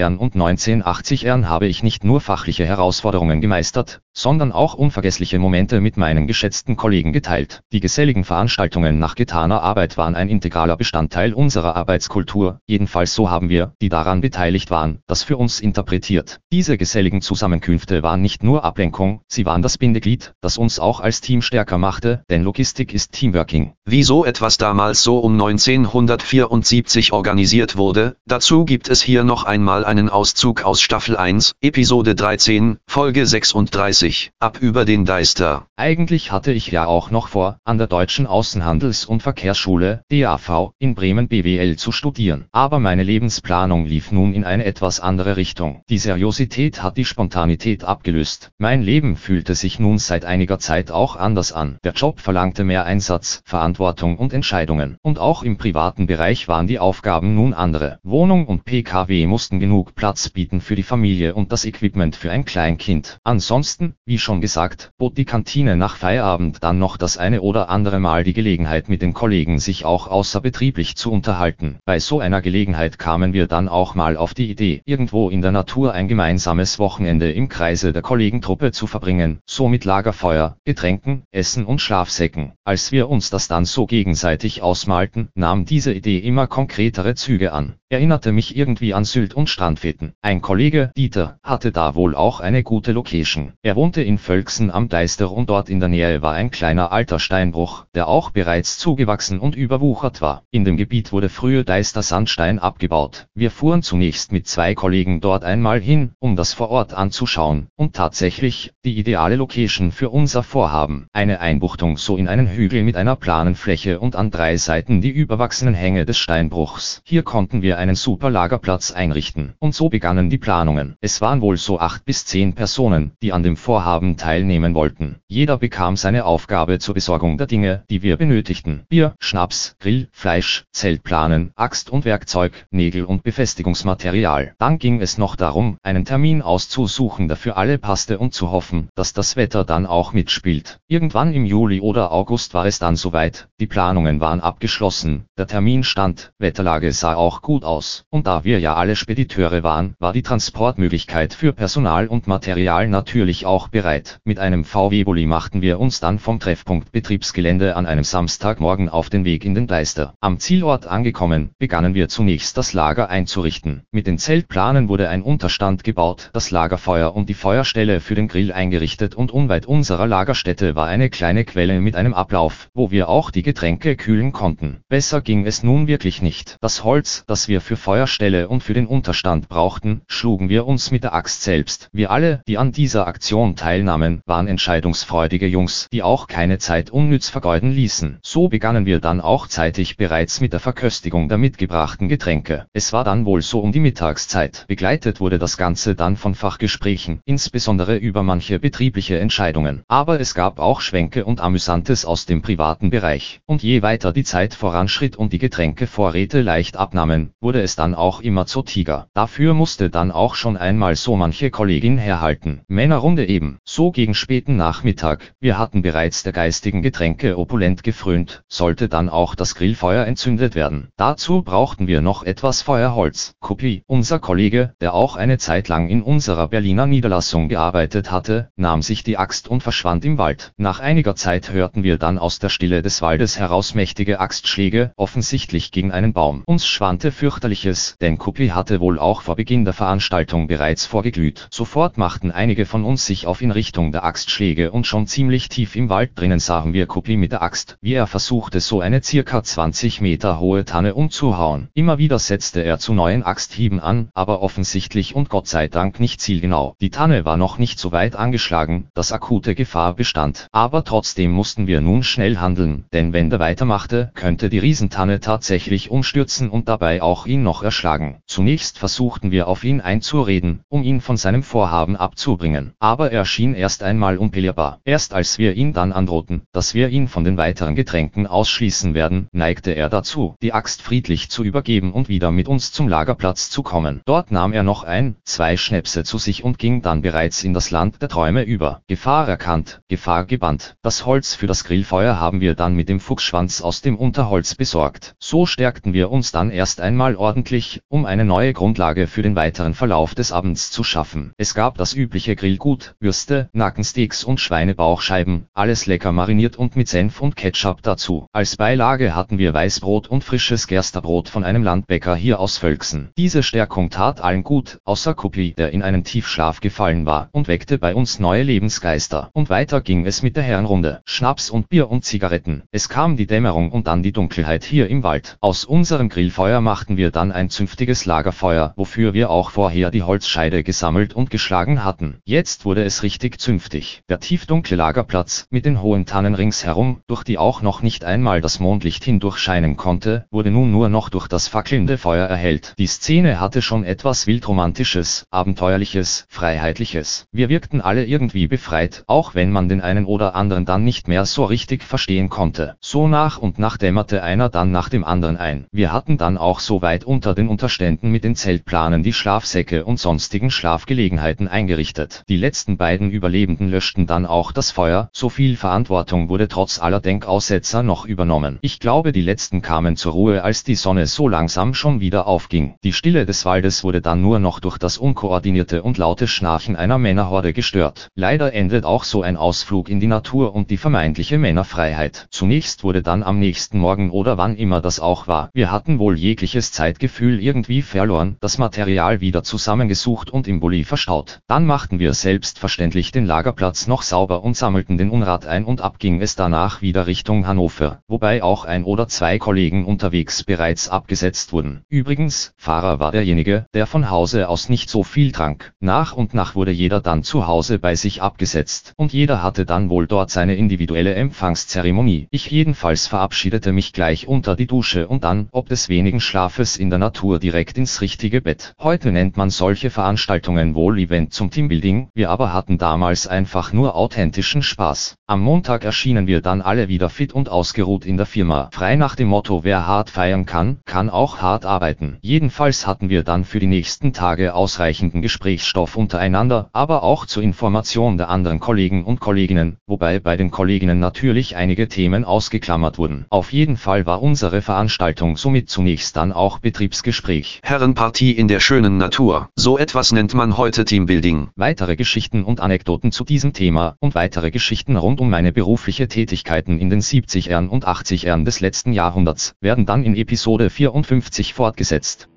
1970ern 0.07 0.17
und 0.17 0.35
1980ern 0.35 1.45
habe 1.47 1.67
ich 1.67 1.83
nicht 1.83 2.03
nur 2.03 2.21
fachliche 2.21 2.65
Herausforderungen 2.65 3.41
gemeistert, 3.41 4.01
sondern 4.13 4.51
auch 4.51 4.73
unvergessliche 4.73 5.37
Momente 5.39 5.81
mit 5.81 5.97
meinen 5.97 6.27
geschätzten 6.27 6.75
Kollegen 6.75 7.13
geteilt. 7.13 7.61
Die 7.71 7.79
geselligen 7.79 8.23
Veranstaltungen 8.23 8.99
nach 8.99 9.15
getaner 9.15 9.61
Arbeit 9.61 9.97
waren 9.97 10.15
ein 10.15 10.29
integraler 10.29 10.77
Bestandteil 10.77 11.33
unserer 11.33 11.75
Arbeitskultur, 11.75 12.59
jedenfalls 12.65 13.13
so 13.13 13.29
haben 13.29 13.49
wir, 13.49 13.73
die 13.81 13.89
daran 13.89 14.21
beteiligt 14.21 14.71
waren, 14.71 14.99
das 15.07 15.23
für 15.23 15.37
uns 15.37 15.59
interpretiert. 15.59 16.39
Diese 16.51 16.77
geselligen 16.77 17.21
Zusammenkünfte 17.21 18.01
waren 18.03 18.21
nicht 18.21 18.43
nur 18.43 18.63
Ablenkung, 18.63 19.21
sie 19.27 19.45
waren 19.45 19.61
das 19.61 19.77
Bindeglied, 19.77 20.33
das 20.41 20.57
uns 20.57 20.79
auch 20.79 20.99
als 20.99 21.21
Team 21.21 21.41
stärker 21.41 21.77
machte, 21.77 22.23
denn 22.29 22.43
Logistik 22.43 22.93
ist 22.93 23.11
Teamworking. 23.11 23.73
Wieso 23.85 24.25
etwas 24.25 24.57
damals 24.57 25.03
so 25.03 25.19
um 25.19 25.33
1974 25.33 27.13
organisiert 27.13 27.77
wurde, 27.77 28.15
dazu 28.25 28.65
gibt 28.65 28.89
es 28.89 29.01
hier 29.01 29.23
noch 29.23 29.43
einmal 29.43 29.85
einen 29.97 30.09
Auszug 30.09 30.63
aus 30.63 30.81
Staffel 30.81 31.17
1, 31.17 31.53
Episode 31.61 32.13
13, 32.13 32.77
Folge 32.87 33.25
36. 33.25 33.97
1990, 33.97 34.31
ab 34.39 34.59
über 34.59 34.85
den 34.85 35.05
Deister. 35.05 35.67
Eigentlich 35.75 36.31
hatte 36.31 36.51
ich 36.51 36.67
ja 36.71 36.85
auch 36.85 37.11
noch 37.11 37.27
vor, 37.27 37.57
an 37.63 37.77
der 37.77 37.87
Deutschen 37.87 38.27
Außenhandels- 38.27 39.05
und 39.05 39.23
Verkehrsschule, 39.23 40.01
DAV, 40.09 40.71
in 40.79 40.95
Bremen 40.95 41.27
BWL 41.27 41.75
zu 41.77 41.91
studieren. 41.91 42.45
Aber 42.51 42.79
meine 42.79 43.03
Lebensplanung 43.03 43.85
lief 43.85 44.11
nun 44.11 44.33
in 44.33 44.43
eine 44.43 44.65
etwas 44.65 44.99
andere 44.99 45.37
Richtung. 45.37 45.81
Die 45.89 45.97
Seriosität 45.97 46.81
hat 46.83 46.97
die 46.97 47.05
Spontanität 47.05 47.83
abgelöst. 47.83 48.51
Mein 48.57 48.81
Leben 48.83 49.15
fühlte 49.15 49.55
sich 49.55 49.79
nun 49.79 49.97
seit 49.97 50.25
einiger 50.25 50.59
Zeit 50.59 50.91
auch 50.91 51.15
anders 51.15 51.51
an. 51.51 51.77
Der 51.83 51.93
Job 51.93 52.19
verlangte 52.19 52.63
mehr 52.63 52.85
Einsatz, 52.85 53.41
Verantwortung 53.45 54.17
und 54.17 54.33
Entscheidungen. 54.33 54.97
Und 55.01 55.19
auch 55.19 55.43
im 55.43 55.57
privaten 55.57 56.07
Bereich 56.07 56.47
waren 56.47 56.67
die 56.67 56.79
Aufgaben 56.79 57.35
nun 57.35 57.53
andere. 57.53 57.99
Wohnung 58.03 58.47
und 58.47 58.65
PKW 58.65 59.27
mussten 59.27 59.59
genug 59.59 59.86
Platz 59.95 60.29
bieten 60.29 60.61
für 60.61 60.75
die 60.75 60.83
Familie 60.83 61.35
und 61.35 61.51
das 61.51 61.65
Equipment 61.65 62.15
für 62.15 62.31
ein 62.31 62.45
Kleinkind. 62.45 63.17
Ansonsten, 63.23 63.95
wie 64.05 64.19
schon 64.19 64.41
gesagt, 64.41 64.91
bot 64.97 65.17
die 65.17 65.25
Kantine 65.25 65.75
nach 65.75 65.95
Feierabend 65.95 66.63
dann 66.63 66.79
noch 66.79 66.97
das 66.97 67.17
eine 67.17 67.41
oder 67.41 67.69
andere 67.69 67.99
Mal 67.99 68.23
die 68.23 68.33
Gelegenheit 68.33 68.89
mit 68.89 69.01
den 69.01 69.13
Kollegen 69.13 69.59
sich 69.59 69.85
auch 69.85 70.07
außerbetrieblich 70.07 70.95
zu 70.95 71.11
unterhalten. 71.11 71.77
Bei 71.85 71.99
so 71.99 72.19
einer 72.19 72.41
Gelegenheit 72.41 72.99
kamen 72.99 73.33
wir 73.33 73.47
dann 73.47 73.69
auch 73.69 73.95
mal 73.95 74.17
auf 74.17 74.33
die 74.33 74.49
Idee, 74.49 74.81
irgendwo 74.85 75.29
in 75.29 75.41
der 75.41 75.51
Natur 75.51 75.93
ein 75.93 76.07
gemeinsames 76.07 76.79
Wochenende 76.79 77.31
im 77.31 77.49
Kreise 77.49 77.93
der 77.93 78.01
Kollegentruppe 78.01 78.71
zu 78.71 78.87
verbringen, 78.87 79.39
so 79.45 79.67
mit 79.67 79.85
Lagerfeuer, 79.85 80.57
Getränken, 80.65 81.23
Essen 81.31 81.65
und 81.65 81.81
Schlafsäcken. 81.81 82.53
Als 82.63 82.91
wir 82.91 83.09
uns 83.09 83.29
das 83.29 83.47
dann 83.47 83.65
so 83.65 83.85
gegenseitig 83.85 84.61
ausmalten, 84.61 85.29
nahm 85.35 85.65
diese 85.65 85.93
Idee 85.93 86.19
immer 86.19 86.47
konkretere 86.47 87.15
Züge 87.15 87.51
an. 87.53 87.75
Erinnerte 87.89 88.33
mich 88.33 88.57
irgendwie 88.57 88.93
an 88.93 89.05
Sylt 89.05 89.33
und 89.33 89.49
Strandfeten. 89.49 90.11
Ein 90.21 90.41
Kollege, 90.41 90.91
Dieter, 90.97 91.39
hatte 91.41 91.71
da 91.71 91.95
wohl 91.95 92.15
auch 92.15 92.41
eine 92.41 92.61
gute 92.61 92.91
Location. 92.91 93.53
Er 93.61 93.77
wohnte 93.77 94.01
in 94.01 94.17
Völksen 94.17 94.71
am 94.71 94.89
Deister 94.89 95.31
und 95.31 95.49
dort 95.49 95.69
in 95.69 95.79
der 95.79 95.87
Nähe 95.87 96.21
war 96.21 96.33
ein 96.33 96.51
kleiner 96.51 96.91
alter 96.91 97.17
Steinbruch, 97.17 97.85
der 97.95 98.09
auch 98.09 98.31
bereits 98.31 98.77
zugewachsen 98.77 99.39
und 99.39 99.55
überwuchert 99.55 100.19
war. 100.19 100.43
In 100.51 100.65
dem 100.65 100.75
Gebiet 100.75 101.13
wurde 101.13 101.29
früher 101.29 101.63
Deister 101.63 102.01
Sandstein 102.01 102.59
abgebaut. 102.59 103.27
Wir 103.33 103.51
fuhren 103.51 103.83
zunächst 103.83 104.33
mit 104.33 104.49
zwei 104.49 104.75
Kollegen 104.75 105.21
dort 105.21 105.45
einmal 105.45 105.79
hin, 105.79 106.11
um 106.19 106.35
das 106.35 106.51
vor 106.51 106.69
Ort 106.69 106.93
anzuschauen, 106.93 107.67
und 107.77 107.95
tatsächlich, 107.95 108.73
die 108.83 108.99
ideale 108.99 109.37
Location 109.37 109.93
für 109.93 110.09
unser 110.09 110.43
Vorhaben. 110.43 111.07
Eine 111.13 111.39
Einbuchtung 111.39 111.95
so 111.95 112.17
in 112.17 112.27
einen 112.27 112.49
Hügel 112.49 112.83
mit 112.83 112.97
einer 112.97 113.15
planen 113.15 113.55
Fläche 113.55 114.01
und 114.01 114.17
an 114.17 114.29
drei 114.29 114.57
Seiten 114.57 114.99
die 114.99 115.11
überwachsenen 115.11 115.73
Hänge 115.73 116.05
des 116.05 116.17
Steinbruchs. 116.17 117.01
Hier 117.05 117.23
konnten 117.23 117.61
wir 117.61 117.76
einen 117.77 117.95
super 117.95 118.29
Lagerplatz 118.29 118.91
einrichten. 118.91 119.53
Und 119.59 119.73
so 119.73 119.89
begannen 119.89 120.29
die 120.29 120.37
Planungen. 120.37 120.97
Es 120.99 121.21
waren 121.21 121.41
wohl 121.41 121.57
so 121.57 121.79
acht 121.79 122.03
bis 122.03 122.25
zehn 122.25 122.53
Personen, 122.53 123.11
die 123.21 123.31
an 123.31 123.43
dem 123.43 123.55
Vorhaben 123.55 124.17
teilnehmen 124.17 124.75
wollten. 124.75 125.17
Jeder 125.27 125.57
bekam 125.57 125.95
seine 125.95 126.25
Aufgabe 126.25 126.79
zur 126.79 126.95
Besorgung 126.95 127.37
der 127.37 127.47
Dinge, 127.47 127.83
die 127.89 128.01
wir 128.01 128.17
benötigten. 128.17 128.85
Bier, 128.89 129.15
Schnaps, 129.19 129.75
Grill, 129.79 130.09
Fleisch, 130.11 130.65
Zeltplanen, 130.71 131.51
Axt 131.55 131.89
und 131.89 132.03
Werkzeug, 132.03 132.67
Nägel 132.71 133.05
und 133.05 133.23
Befestigungsmaterial. 133.23 134.53
Dann 134.57 134.79
ging 134.79 134.99
es 134.99 135.17
noch 135.17 135.35
darum, 135.35 135.77
einen 135.83 136.05
Termin 136.05 136.41
auszusuchen, 136.41 137.27
der 137.27 137.37
für 137.37 137.57
alle 137.57 137.77
passte 137.77 138.19
und 138.19 138.33
zu 138.33 138.51
hoffen, 138.51 138.89
dass 138.95 139.13
das 139.13 139.35
Wetter 139.35 139.63
dann 139.63 139.85
auch 139.85 140.13
mitspielt. 140.13 140.79
Irgendwann 140.87 141.33
im 141.33 141.45
Juli 141.45 141.79
oder 141.79 142.11
August 142.11 142.53
war 142.53 142.65
es 142.65 142.79
dann 142.79 142.95
soweit. 142.95 143.47
Die 143.59 143.67
Planungen 143.67 144.19
waren 144.19 144.41
abgeschlossen, 144.41 145.25
der 145.37 145.47
Termin 145.47 145.83
stand, 145.83 146.31
Wetterlage 146.39 146.91
sah 146.91 147.15
auch 147.15 147.41
gut 147.41 147.63
aus. 147.67 148.05
Und 148.09 148.25
da 148.25 148.43
wir 148.43 148.59
ja 148.59 148.75
alle 148.75 148.95
Spediteure 148.95 149.61
waren, 149.61 149.93
war 149.99 150.13
die 150.13 150.23
Transportmöglichkeit 150.23 151.33
für 151.33 151.53
Personal 151.53 152.07
und 152.07 152.25
Material 152.25 152.87
natürlich 152.87 153.45
auch 153.45 153.67
bereit. 153.67 154.19
Mit 154.23 154.39
einem 154.39 154.63
VW-Bulli 154.63 155.27
machten 155.27 155.61
wir 155.61 155.79
uns 155.79 155.99
dann 155.99 156.17
vom 156.17 156.39
Treffpunkt 156.39 156.91
Betriebsgelände 156.91 157.75
an 157.75 157.85
einem 157.85 158.03
Samstagmorgen 158.03 158.89
auf 158.89 159.09
den 159.09 159.25
Weg 159.25 159.45
in 159.45 159.53
den 159.53 159.67
Deister. 159.67 160.13
Am 160.21 160.39
Zielort 160.39 160.87
angekommen, 160.87 161.51
begannen 161.59 161.93
wir 161.93 162.07
zunächst 162.07 162.57
das 162.57 162.73
Lager 162.73 163.09
einzurichten. 163.09 163.83
Mit 163.91 164.07
den 164.07 164.17
Zeltplanen 164.17 164.89
wurde 164.89 165.09
ein 165.09 165.21
Unterstand 165.21 165.83
gebaut, 165.83 166.29
das 166.33 166.51
Lagerfeuer 166.51 167.13
und 167.13 167.29
die 167.29 167.33
Feuerstelle 167.33 167.99
für 167.99 168.15
den 168.15 168.27
Grill 168.27 168.51
eingerichtet 168.51 169.15
und 169.15 169.31
unweit 169.31 169.65
unserer 169.65 170.07
Lagerstätte 170.07 170.75
war 170.75 170.87
eine 170.87 171.09
kleine 171.09 171.43
Quelle 171.43 171.81
mit 171.81 171.95
einem 171.95 172.13
Ablauf, 172.13 172.69
wo 172.73 172.91
wir 172.91 173.09
auch 173.09 173.29
die 173.29 173.43
Getränke 173.43 173.95
kühlen 173.95 174.31
konnten. 174.31 174.79
Besser 174.87 175.21
ging 175.21 175.45
es 175.45 175.63
nun 175.63 175.87
wirklich 175.87 176.21
nicht. 176.21 176.57
Das 176.61 176.83
Holz, 176.83 177.23
das 177.27 177.47
wir 177.47 177.56
wir 177.57 177.61
für 177.61 177.75
Feuerstelle 177.75 178.49
und 178.49 178.61
für 178.61 178.75
den 178.75 178.85
Unterstand 178.85 179.49
brauchten, 179.49 180.01
schlugen 180.05 180.47
wir 180.47 180.67
uns 180.67 180.91
mit 180.91 181.03
der 181.03 181.15
Axt 181.15 181.41
selbst. 181.41 181.89
Wir 181.91 182.11
alle, 182.11 182.43
die 182.47 182.59
an 182.59 182.71
dieser 182.71 183.07
Aktion 183.07 183.55
teilnahmen, 183.55 184.21
waren 184.27 184.47
entscheidungsfreudige 184.47 185.47
Jungs, 185.47 185.87
die 185.91 186.03
auch 186.03 186.27
keine 186.27 186.59
Zeit 186.59 186.91
unnütz 186.91 187.29
vergeuden 187.29 187.71
ließen. 187.71 188.19
So 188.21 188.47
begannen 188.47 188.85
wir 188.85 188.99
dann 188.99 189.21
auch 189.21 189.47
zeitig 189.47 189.97
bereits 189.97 190.39
mit 190.39 190.53
der 190.53 190.59
Verköstigung 190.59 191.29
der 191.29 191.39
mitgebrachten 191.39 192.09
Getränke. 192.09 192.67
Es 192.73 192.93
war 192.93 193.03
dann 193.03 193.25
wohl 193.25 193.41
so 193.41 193.59
um 193.61 193.71
die 193.71 193.79
Mittagszeit. 193.79 194.65
Begleitet 194.67 195.19
wurde 195.19 195.39
das 195.39 195.57
Ganze 195.57 195.95
dann 195.95 196.15
von 196.15 196.35
Fachgesprächen, 196.35 197.21
insbesondere 197.25 197.97
über 197.97 198.21
manche 198.21 198.59
betriebliche 198.59 199.17
Entscheidungen. 199.17 199.81
Aber 199.87 200.19
es 200.19 200.35
gab 200.35 200.59
auch 200.59 200.81
Schwänke 200.81 201.25
und 201.25 201.41
Amüsantes 201.41 202.05
aus 202.05 202.27
dem 202.27 202.43
privaten 202.43 202.91
Bereich. 202.91 203.39
Und 203.47 203.63
je 203.63 203.81
weiter 203.81 204.13
die 204.13 204.23
Zeit 204.23 204.53
voranschritt 204.53 205.15
und 205.15 205.33
die 205.33 205.39
Getränkevorräte 205.39 206.41
leicht 206.41 206.77
abnahmen, 206.77 207.31
wurde 207.47 207.61
es 207.61 207.77
dann 207.77 207.95
auch 207.95 208.19
immer 208.19 208.45
zur 208.45 208.65
Tiger. 208.65 209.07
Dafür 209.13 209.53
musste 209.53 209.89
dann 209.89 210.11
auch 210.11 210.35
schon 210.35 210.57
einmal 210.57 210.97
so 210.97 211.15
manche 211.15 211.49
Kollegin 211.49 211.97
herhalten. 211.97 212.59
Männerrunde 212.67 213.25
eben. 213.25 213.59
So 213.63 213.91
gegen 213.91 214.15
späten 214.15 214.57
Nachmittag. 214.57 215.33
Wir 215.39 215.57
hatten 215.57 215.81
bereits 215.81 216.23
der 216.23 216.33
geistigen 216.33 216.81
Getränke 216.81 217.37
opulent 217.37 217.83
gefrönt, 217.83 218.43
sollte 218.49 218.89
dann 218.89 219.07
auch 219.07 219.33
das 219.33 219.55
Grillfeuer 219.55 220.05
entzündet 220.05 220.55
werden. 220.55 220.89
Dazu 220.97 221.41
brauchten 221.41 221.87
wir 221.87 222.01
noch 222.01 222.23
etwas 222.23 222.63
Feuerholz. 222.63 223.35
Kupi, 223.39 223.81
unser 223.87 224.19
Kollege, 224.19 224.73
der 224.81 224.93
auch 224.93 225.15
eine 225.15 225.37
Zeit 225.37 225.69
lang 225.69 225.87
in 225.87 226.01
unserer 226.01 226.49
Berliner 226.49 226.85
Niederlassung 226.85 227.47
gearbeitet 227.47 228.11
hatte, 228.11 228.49
nahm 228.57 228.81
sich 228.81 229.05
die 229.05 229.17
Axt 229.17 229.47
und 229.47 229.63
verschwand 229.63 230.03
im 230.03 230.17
Wald. 230.17 230.51
Nach 230.57 230.81
einiger 230.81 231.15
Zeit 231.15 231.53
hörten 231.53 231.83
wir 231.83 231.97
dann 231.97 232.17
aus 232.17 232.39
der 232.39 232.49
Stille 232.49 232.81
des 232.81 233.01
Waldes 233.01 233.39
heraus 233.39 233.73
mächtige 233.73 234.19
Axtschläge, 234.19 234.91
offensichtlich 234.97 235.71
gegen 235.71 235.93
einen 235.93 236.11
Baum. 236.11 236.43
Uns 236.45 236.67
schwante 236.67 237.13
fürchterlich 237.13 237.36
fürchterliches, 237.37 237.97
denn 238.01 238.17
Kuppli 238.17 238.47
hatte 238.47 238.79
wohl 238.79 238.97
auch 238.97 239.21
vor 239.21 239.35
Beginn 239.35 239.63
der 239.63 239.75
Veranstaltung 239.75 240.47
bereits 240.47 240.87
vorgeglüht. 240.87 241.47
Sofort 241.51 241.95
machten 241.99 242.31
einige 242.31 242.65
von 242.65 242.83
uns 242.83 243.05
sich 243.05 243.27
auf 243.27 243.43
in 243.43 243.51
Richtung 243.51 243.91
der 243.91 244.03
Axtschläge 244.03 244.71
und 244.71 244.87
schon 244.87 245.05
ziemlich 245.05 245.47
tief 245.47 245.75
im 245.75 245.89
Wald 245.89 246.11
drinnen 246.15 246.39
sahen 246.39 246.73
wir 246.73 246.87
Kuppli 246.87 247.15
mit 247.15 247.31
der 247.31 247.43
Axt, 247.43 247.77
wie 247.79 247.93
er 247.93 248.07
versuchte 248.07 248.59
so 248.59 248.81
eine 248.81 249.03
circa 249.03 249.43
20 249.43 250.01
Meter 250.01 250.39
hohe 250.39 250.65
Tanne 250.65 250.95
umzuhauen. 250.95 251.67
Immer 251.75 251.99
wieder 251.99 252.17
setzte 252.17 252.63
er 252.63 252.79
zu 252.79 252.95
neuen 252.95 253.21
Axthieben 253.21 253.79
an, 253.79 254.09
aber 254.15 254.41
offensichtlich 254.41 255.13
und 255.13 255.29
Gott 255.29 255.47
sei 255.47 255.67
Dank 255.67 255.99
nicht 255.99 256.19
zielgenau. 256.19 256.73
Die 256.81 256.89
Tanne 256.89 257.23
war 257.23 257.37
noch 257.37 257.59
nicht 257.59 257.77
so 257.77 257.91
weit 257.91 258.15
angeschlagen, 258.15 258.87
dass 258.95 259.11
akute 259.11 259.53
Gefahr 259.53 259.93
bestand. 259.93 260.47
Aber 260.51 260.83
trotzdem 260.83 261.31
mussten 261.31 261.67
wir 261.67 261.81
nun 261.81 262.01
schnell 262.01 262.37
handeln, 262.37 262.85
denn 262.93 263.13
wenn 263.13 263.29
der 263.29 263.39
weitermachte, 263.39 264.11
könnte 264.15 264.49
die 264.49 264.57
Riesentanne 264.57 265.19
tatsächlich 265.19 265.91
umstürzen 265.91 266.49
und 266.49 266.67
dabei 266.67 267.03
auch 267.03 267.26
ihn 267.27 267.43
noch 267.43 267.63
erschlagen. 267.63 268.21
Zunächst 268.25 268.79
versuchten 268.79 269.31
wir 269.31 269.47
auf 269.47 269.63
ihn 269.63 269.81
einzureden, 269.81 270.61
um 270.69 270.83
ihn 270.83 271.01
von 271.01 271.17
seinem 271.17 271.43
Vorhaben 271.43 271.95
abzubringen. 271.95 272.73
Aber 272.79 273.11
er 273.11 273.25
schien 273.25 273.53
erst 273.53 273.83
einmal 273.83 274.17
unbelehrbar. 274.17 274.79
Erst 274.85 275.13
als 275.13 275.37
wir 275.37 275.53
ihn 275.53 275.73
dann 275.73 275.91
androhten, 275.91 276.43
dass 276.51 276.73
wir 276.73 276.89
ihn 276.89 277.07
von 277.07 277.23
den 277.23 277.37
weiteren 277.37 277.75
Getränken 277.75 278.27
ausschließen 278.27 278.93
werden, 278.93 279.27
neigte 279.31 279.71
er 279.71 279.89
dazu, 279.89 280.35
die 280.41 280.53
Axt 280.53 280.81
friedlich 280.81 281.29
zu 281.29 281.43
übergeben 281.43 281.91
und 281.91 282.09
wieder 282.09 282.31
mit 282.31 282.47
uns 282.47 282.71
zum 282.71 282.87
Lagerplatz 282.87 283.49
zu 283.49 283.63
kommen. 283.63 284.01
Dort 284.05 284.31
nahm 284.31 284.53
er 284.53 284.63
noch 284.63 284.83
ein, 284.83 285.15
zwei 285.25 285.57
Schnäpse 285.57 286.03
zu 286.03 286.17
sich 286.17 286.43
und 286.43 286.57
ging 286.57 286.81
dann 286.81 287.01
bereits 287.01 287.43
in 287.43 287.53
das 287.53 287.71
Land 287.71 288.01
der 288.01 288.09
Träume 288.09 288.43
über. 288.43 288.81
Gefahr 288.87 289.27
erkannt, 289.27 289.81
Gefahr 289.89 290.25
gebannt. 290.25 290.75
Das 290.81 291.05
Holz 291.05 291.35
für 291.35 291.47
das 291.47 291.63
Grillfeuer 291.63 292.19
haben 292.19 292.39
wir 292.39 292.55
dann 292.55 292.75
mit 292.75 292.87
dem 292.87 292.99
Fuchsschwanz 292.99 293.61
aus 293.61 293.81
dem 293.81 293.97
Unterholz 293.97 294.55
besorgt. 294.55 295.15
So 295.19 295.45
stärkten 295.45 295.93
wir 295.93 296.11
uns 296.11 296.31
dann 296.31 296.51
erst 296.51 296.79
einmal 296.79 297.16
ordentlich, 297.17 297.81
um 297.89 298.05
eine 298.05 298.23
neue 298.23 298.53
Grundlage 298.53 299.07
für 299.07 299.21
den 299.21 299.35
weiteren 299.35 299.73
Verlauf 299.73 300.15
des 300.15 300.31
Abends 300.31 300.71
zu 300.71 300.83
schaffen. 300.83 301.33
Es 301.37 301.53
gab 301.53 301.77
das 301.77 301.93
übliche 301.93 302.35
Grillgut, 302.35 302.95
Würste, 302.99 303.49
Nackensteaks 303.53 304.23
und 304.23 304.39
Schweinebauchscheiben, 304.39 305.47
alles 305.53 305.85
lecker 305.85 306.11
mariniert 306.11 306.55
und 306.55 306.75
mit 306.75 306.87
Senf 306.87 307.21
und 307.21 307.35
Ketchup 307.35 307.81
dazu. 307.81 308.27
Als 308.31 308.55
Beilage 308.55 309.15
hatten 309.15 309.37
wir 309.37 309.53
Weißbrot 309.53 310.07
und 310.07 310.23
frisches 310.23 310.67
Gersterbrot 310.67 311.29
von 311.29 311.43
einem 311.43 311.63
Landbäcker 311.63 312.15
hier 312.15 312.39
aus 312.39 312.57
Völksen. 312.57 313.09
Diese 313.17 313.43
Stärkung 313.43 313.89
tat 313.89 314.21
allen 314.21 314.43
gut, 314.43 314.79
außer 314.85 315.13
Kupli, 315.13 315.53
der 315.53 315.71
in 315.71 315.81
einen 315.81 316.03
Tiefschlaf 316.03 316.61
gefallen 316.61 317.05
war, 317.05 317.29
und 317.31 317.47
weckte 317.47 317.77
bei 317.77 317.95
uns 317.95 318.19
neue 318.19 318.43
Lebensgeister. 318.43 319.29
Und 319.33 319.49
weiter 319.49 319.81
ging 319.81 320.05
es 320.05 320.21
mit 320.21 320.35
der 320.35 320.43
Herrenrunde. 320.43 321.01
Schnaps 321.05 321.49
und 321.49 321.69
Bier 321.69 321.89
und 321.89 322.05
Zigaretten. 322.05 322.63
Es 322.71 322.89
kam 322.89 323.17
die 323.17 323.27
Dämmerung 323.27 323.71
und 323.71 323.87
dann 323.87 324.03
die 324.03 324.11
Dunkelheit 324.11 324.63
hier 324.63 324.87
im 324.87 325.03
Wald. 325.03 325.37
Aus 325.41 325.65
unserem 325.65 326.09
Grillfeuer 326.09 326.61
machten 326.61 326.97
wir 326.97 327.06
dann 327.11 327.31
ein 327.31 327.49
zünftiges 327.49 328.05
Lagerfeuer, 328.05 328.73
wofür 328.75 329.13
wir 329.13 329.29
auch 329.29 329.51
vorher 329.51 329.91
die 329.91 330.03
Holzscheide 330.03 330.63
gesammelt 330.63 331.13
und 331.13 331.29
geschlagen 331.29 331.83
hatten. 331.83 332.17
Jetzt 332.25 332.65
wurde 332.65 332.83
es 332.83 333.03
richtig 333.03 333.39
zünftig. 333.39 334.01
Der 334.09 334.19
tiefdunkle 334.19 334.75
Lagerplatz, 334.75 335.47
mit 335.49 335.65
den 335.65 335.81
hohen 335.81 336.05
Tannen 336.05 336.35
ringsherum, 336.35 337.01
durch 337.07 337.23
die 337.23 337.37
auch 337.37 337.61
noch 337.61 337.81
nicht 337.81 338.05
einmal 338.05 338.41
das 338.41 338.59
Mondlicht 338.59 339.03
hindurch 339.03 339.37
scheinen 339.37 339.77
konnte, 339.77 340.25
wurde 340.31 340.51
nun 340.51 340.71
nur 340.71 340.89
noch 340.89 341.09
durch 341.09 341.27
das 341.27 341.47
fackelnde 341.47 341.97
Feuer 341.97 342.27
erhellt. 342.27 342.73
Die 342.77 342.87
Szene 342.87 343.39
hatte 343.39 343.61
schon 343.61 343.83
etwas 343.83 344.27
wildromantisches, 344.27 345.25
abenteuerliches, 345.31 346.25
freiheitliches. 346.29 347.25
Wir 347.31 347.49
wirkten 347.49 347.81
alle 347.81 348.05
irgendwie 348.05 348.47
befreit, 348.47 349.03
auch 349.07 349.35
wenn 349.35 349.51
man 349.51 349.69
den 349.69 349.81
einen 349.81 350.05
oder 350.05 350.35
anderen 350.35 350.65
dann 350.65 350.83
nicht 350.83 351.07
mehr 351.07 351.25
so 351.25 351.45
richtig 351.45 351.83
verstehen 351.83 352.29
konnte. 352.29 352.75
So 352.79 353.07
nach 353.07 353.37
und 353.37 353.59
nach 353.59 353.77
dämmerte 353.77 354.23
einer 354.23 354.49
dann 354.49 354.71
nach 354.71 354.89
dem 354.89 355.03
anderen 355.03 355.37
ein. 355.37 355.65
Wir 355.71 355.91
hatten 355.91 356.17
dann 356.17 356.37
auch 356.37 356.59
so 356.59 356.81
weit 356.81 356.86
unter 357.03 357.35
den 357.35 357.49
Unterständen 357.49 358.11
mit 358.11 358.23
den 358.23 358.37
Zeltplanen 358.37 359.03
die 359.03 359.11
Schlafsäcke 359.11 359.83
und 359.83 359.99
sonstigen 359.99 360.49
Schlafgelegenheiten 360.49 361.49
eingerichtet. 361.49 362.23
Die 362.29 362.37
letzten 362.37 362.77
beiden 362.77 363.11
Überlebenden 363.11 363.69
löschten 363.69 364.07
dann 364.07 364.25
auch 364.25 364.53
das 364.53 364.71
Feuer, 364.71 365.09
so 365.11 365.27
viel 365.27 365.57
Verantwortung 365.57 366.29
wurde 366.29 366.47
trotz 366.47 366.79
aller 366.79 367.01
Denkaussetzer 367.01 367.83
noch 367.83 368.05
übernommen. 368.05 368.57
Ich 368.61 368.79
glaube 368.79 369.11
die 369.11 369.21
letzten 369.21 369.61
kamen 369.61 369.97
zur 369.97 370.13
Ruhe 370.13 370.45
als 370.45 370.63
die 370.63 370.75
Sonne 370.75 371.07
so 371.07 371.27
langsam 371.27 371.73
schon 371.73 371.99
wieder 371.99 372.25
aufging. 372.25 372.75
Die 372.85 372.93
Stille 372.93 373.25
des 373.25 373.43
Waldes 373.43 373.83
wurde 373.83 373.99
dann 373.99 374.21
nur 374.21 374.39
noch 374.39 374.61
durch 374.61 374.77
das 374.77 374.97
unkoordinierte 374.97 375.83
und 375.83 375.97
laute 375.97 376.25
Schnarchen 376.25 376.77
einer 376.77 376.97
Männerhorde 376.97 377.51
gestört. 377.51 378.07
Leider 378.15 378.53
endet 378.53 378.85
auch 378.85 379.03
so 379.03 379.23
ein 379.23 379.35
Ausflug 379.35 379.89
in 379.89 379.99
die 379.99 380.07
Natur 380.07 380.55
und 380.55 380.71
die 380.71 380.77
vermeintliche 380.77 381.37
Männerfreiheit. 381.37 382.27
Zunächst 382.31 382.85
wurde 382.85 383.03
dann 383.03 383.23
am 383.23 383.39
nächsten 383.39 383.77
Morgen 383.77 384.09
oder 384.09 384.37
wann 384.37 384.55
immer 384.55 384.79
das 384.79 385.01
auch 385.01 385.27
war, 385.27 385.49
wir 385.53 385.69
hatten 385.69 385.99
wohl 385.99 386.17
jegliches 386.17 386.76
Zeitgefühl 386.77 387.39
irgendwie 387.39 387.81
verloren, 387.81 388.37
das 388.39 388.59
Material 388.59 389.19
wieder 389.19 389.41
zusammengesucht 389.41 390.29
und 390.29 390.47
im 390.47 390.59
Bulli 390.59 390.83
verstaut. 390.83 391.39
Dann 391.47 391.65
machten 391.65 391.97
wir 391.97 392.13
selbstverständlich 392.13 393.11
den 393.11 393.25
Lagerplatz 393.25 393.87
noch 393.87 394.03
sauber 394.03 394.43
und 394.43 394.55
sammelten 394.55 394.99
den 394.99 395.09
Unrat 395.09 395.47
ein 395.47 395.65
und 395.65 395.81
ab 395.81 395.97
ging 395.97 396.21
es 396.21 396.35
danach 396.35 396.83
wieder 396.83 397.07
Richtung 397.07 397.47
Hannover, 397.47 398.01
wobei 398.07 398.43
auch 398.43 398.63
ein 398.63 398.83
oder 398.83 399.07
zwei 399.07 399.39
Kollegen 399.39 399.85
unterwegs 399.85 400.43
bereits 400.43 400.87
abgesetzt 400.87 401.51
wurden. 401.51 401.81
Übrigens, 401.89 402.53
Fahrer 402.57 402.99
war 402.99 403.11
derjenige, 403.11 403.65
der 403.73 403.87
von 403.87 404.11
Hause 404.11 404.47
aus 404.47 404.69
nicht 404.69 404.91
so 404.91 405.01
viel 405.01 405.31
trank. 405.31 405.73
Nach 405.79 406.13
und 406.13 406.35
nach 406.35 406.53
wurde 406.53 406.69
jeder 406.69 407.01
dann 407.01 407.23
zu 407.23 407.47
Hause 407.47 407.79
bei 407.79 407.95
sich 407.95 408.21
abgesetzt 408.21 408.93
und 408.97 409.13
jeder 409.13 409.41
hatte 409.41 409.65
dann 409.65 409.89
wohl 409.89 410.05
dort 410.05 410.29
seine 410.29 410.53
individuelle 410.53 411.15
Empfangszeremonie. 411.15 412.27
Ich 412.29 412.51
jedenfalls 412.51 413.07
verabschiedete 413.07 413.71
mich 413.71 413.93
gleich 413.93 414.27
unter 414.27 414.55
die 414.55 414.67
Dusche 414.67 415.07
und 415.07 415.23
dann, 415.23 415.47
ob 415.51 415.69
des 415.69 415.89
wenigen 415.89 416.19
Schlafes 416.19 416.66
in 416.75 416.89
der 416.89 416.99
Natur 416.99 417.39
direkt 417.39 417.77
ins 417.77 418.01
richtige 418.01 418.41
Bett. 418.41 418.73
Heute 418.79 419.11
nennt 419.11 419.37
man 419.37 419.49
solche 419.49 419.89
Veranstaltungen 419.89 420.75
wohl 420.75 420.99
Event 420.99 421.33
zum 421.33 421.51
Teambuilding, 421.51 422.09
wir 422.13 422.29
aber 422.29 422.51
hatten 422.51 422.77
damals 422.77 423.27
einfach 423.27 423.71
nur 423.71 423.95
authentischen 423.95 424.63
Spaß. 424.63 425.16
Am 425.29 425.41
Montag 425.41 425.83
erschienen 425.83 426.25
wir 426.25 426.39
dann 426.39 426.61
alle 426.61 426.87
wieder 426.87 427.09
fit 427.09 427.33
und 427.33 427.49
ausgeruht 427.49 428.05
in 428.05 428.15
der 428.15 428.25
Firma, 428.25 428.69
frei 428.71 428.95
nach 428.95 429.17
dem 429.17 429.27
Motto 429.27 429.65
wer 429.65 429.85
hart 429.85 430.09
feiern 430.09 430.45
kann, 430.45 430.77
kann 430.85 431.09
auch 431.09 431.41
hart 431.41 431.65
arbeiten. 431.65 432.17
Jedenfalls 432.21 432.87
hatten 432.87 433.09
wir 433.09 433.23
dann 433.23 433.43
für 433.43 433.59
die 433.59 433.67
nächsten 433.67 434.13
Tage 434.13 434.53
ausreichenden 434.53 435.21
Gesprächsstoff 435.21 435.97
untereinander, 435.97 436.69
aber 436.71 437.03
auch 437.03 437.25
zur 437.25 437.43
Information 437.43 438.17
der 438.17 438.29
anderen 438.29 438.61
Kollegen 438.61 439.03
und 439.03 439.19
Kolleginnen, 439.19 439.75
wobei 439.85 440.21
bei 440.21 440.37
den 440.37 440.49
Kolleginnen 440.49 441.01
natürlich 441.01 441.57
einige 441.57 441.89
Themen 441.89 442.23
ausgeklammert 442.23 442.97
wurden. 442.97 443.25
Auf 443.29 443.51
jeden 443.51 443.75
Fall 443.75 444.05
war 444.05 444.21
unsere 444.21 444.61
Veranstaltung 444.61 445.35
somit 445.35 445.69
zunächst 445.69 446.15
dann 446.15 446.31
auch 446.31 446.59
Betriebsgespräch. 446.59 447.59
Herrenpartie 447.63 448.31
in 448.31 448.47
der 448.47 448.61
schönen 448.61 448.95
Natur. 448.95 449.49
So 449.57 449.77
etwas 449.77 450.13
nennt 450.13 450.33
man 450.33 450.55
heute 450.55 450.85
Teambuilding. 450.85 451.49
Weitere 451.57 451.97
Geschichten 451.97 452.45
und 452.45 452.61
Anekdoten 452.61 453.11
zu 453.11 453.25
diesem 453.25 453.51
Thema 453.51 453.97
und 453.99 454.15
weitere 454.15 454.51
Geschichten 454.51 454.95
rund 454.95 455.16
um 455.19 455.29
meine 455.29 455.51
berufliche 455.51 456.07
Tätigkeiten 456.07 456.79
in 456.79 456.89
den 456.89 457.01
70ern 457.01 457.67
und 457.67 457.87
80ern 457.87 458.43
des 458.43 458.59
letzten 458.59 458.93
Jahrhunderts 458.93 459.55
werden 459.61 459.85
dann 459.85 460.03
in 460.03 460.15
Episode 460.15 460.69
54 460.69 461.53
fortgesetzt. 461.53 462.29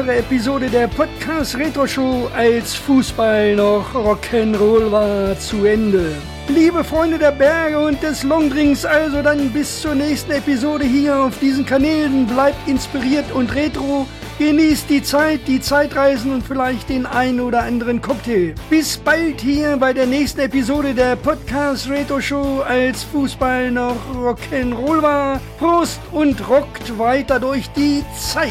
Weitere 0.00 0.18
Episode 0.18 0.70
der 0.70 0.86
Podcast 0.88 1.58
Retro 1.58 1.86
Show 1.86 2.30
als 2.34 2.74
Fußball 2.74 3.54
noch 3.54 3.92
Rock'n'Roll 3.92 4.90
war 4.90 5.38
zu 5.38 5.66
Ende. 5.66 6.14
Liebe 6.48 6.82
Freunde 6.82 7.18
der 7.18 7.32
Berge 7.32 7.78
und 7.78 8.02
des 8.02 8.22
Longdrinks, 8.22 8.86
also 8.86 9.20
dann 9.20 9.50
bis 9.50 9.82
zur 9.82 9.94
nächsten 9.94 10.32
Episode 10.32 10.86
hier 10.86 11.16
auf 11.16 11.38
diesen 11.38 11.66
Kanälen. 11.66 12.26
Bleibt 12.26 12.66
inspiriert 12.66 13.30
und 13.32 13.54
retro. 13.54 14.06
Genießt 14.38 14.88
die 14.88 15.02
Zeit, 15.02 15.40
die 15.46 15.60
Zeitreisen 15.60 16.32
und 16.32 16.46
vielleicht 16.46 16.88
den 16.88 17.04
ein 17.04 17.38
oder 17.38 17.62
anderen 17.62 18.00
Cocktail. 18.00 18.54
Bis 18.70 18.96
bald 18.96 19.42
hier 19.42 19.76
bei 19.76 19.92
der 19.92 20.06
nächsten 20.06 20.40
Episode 20.40 20.94
der 20.94 21.16
Podcast 21.16 21.90
Retro 21.90 22.22
Show 22.22 22.62
als 22.66 23.04
Fußball 23.04 23.70
noch 23.70 23.96
Rock'n'Roll 24.14 25.02
war. 25.02 25.40
Prost 25.58 26.00
und 26.10 26.48
rockt 26.48 26.98
weiter 26.98 27.38
durch 27.38 27.68
die 27.72 28.02
Zeit. 28.18 28.50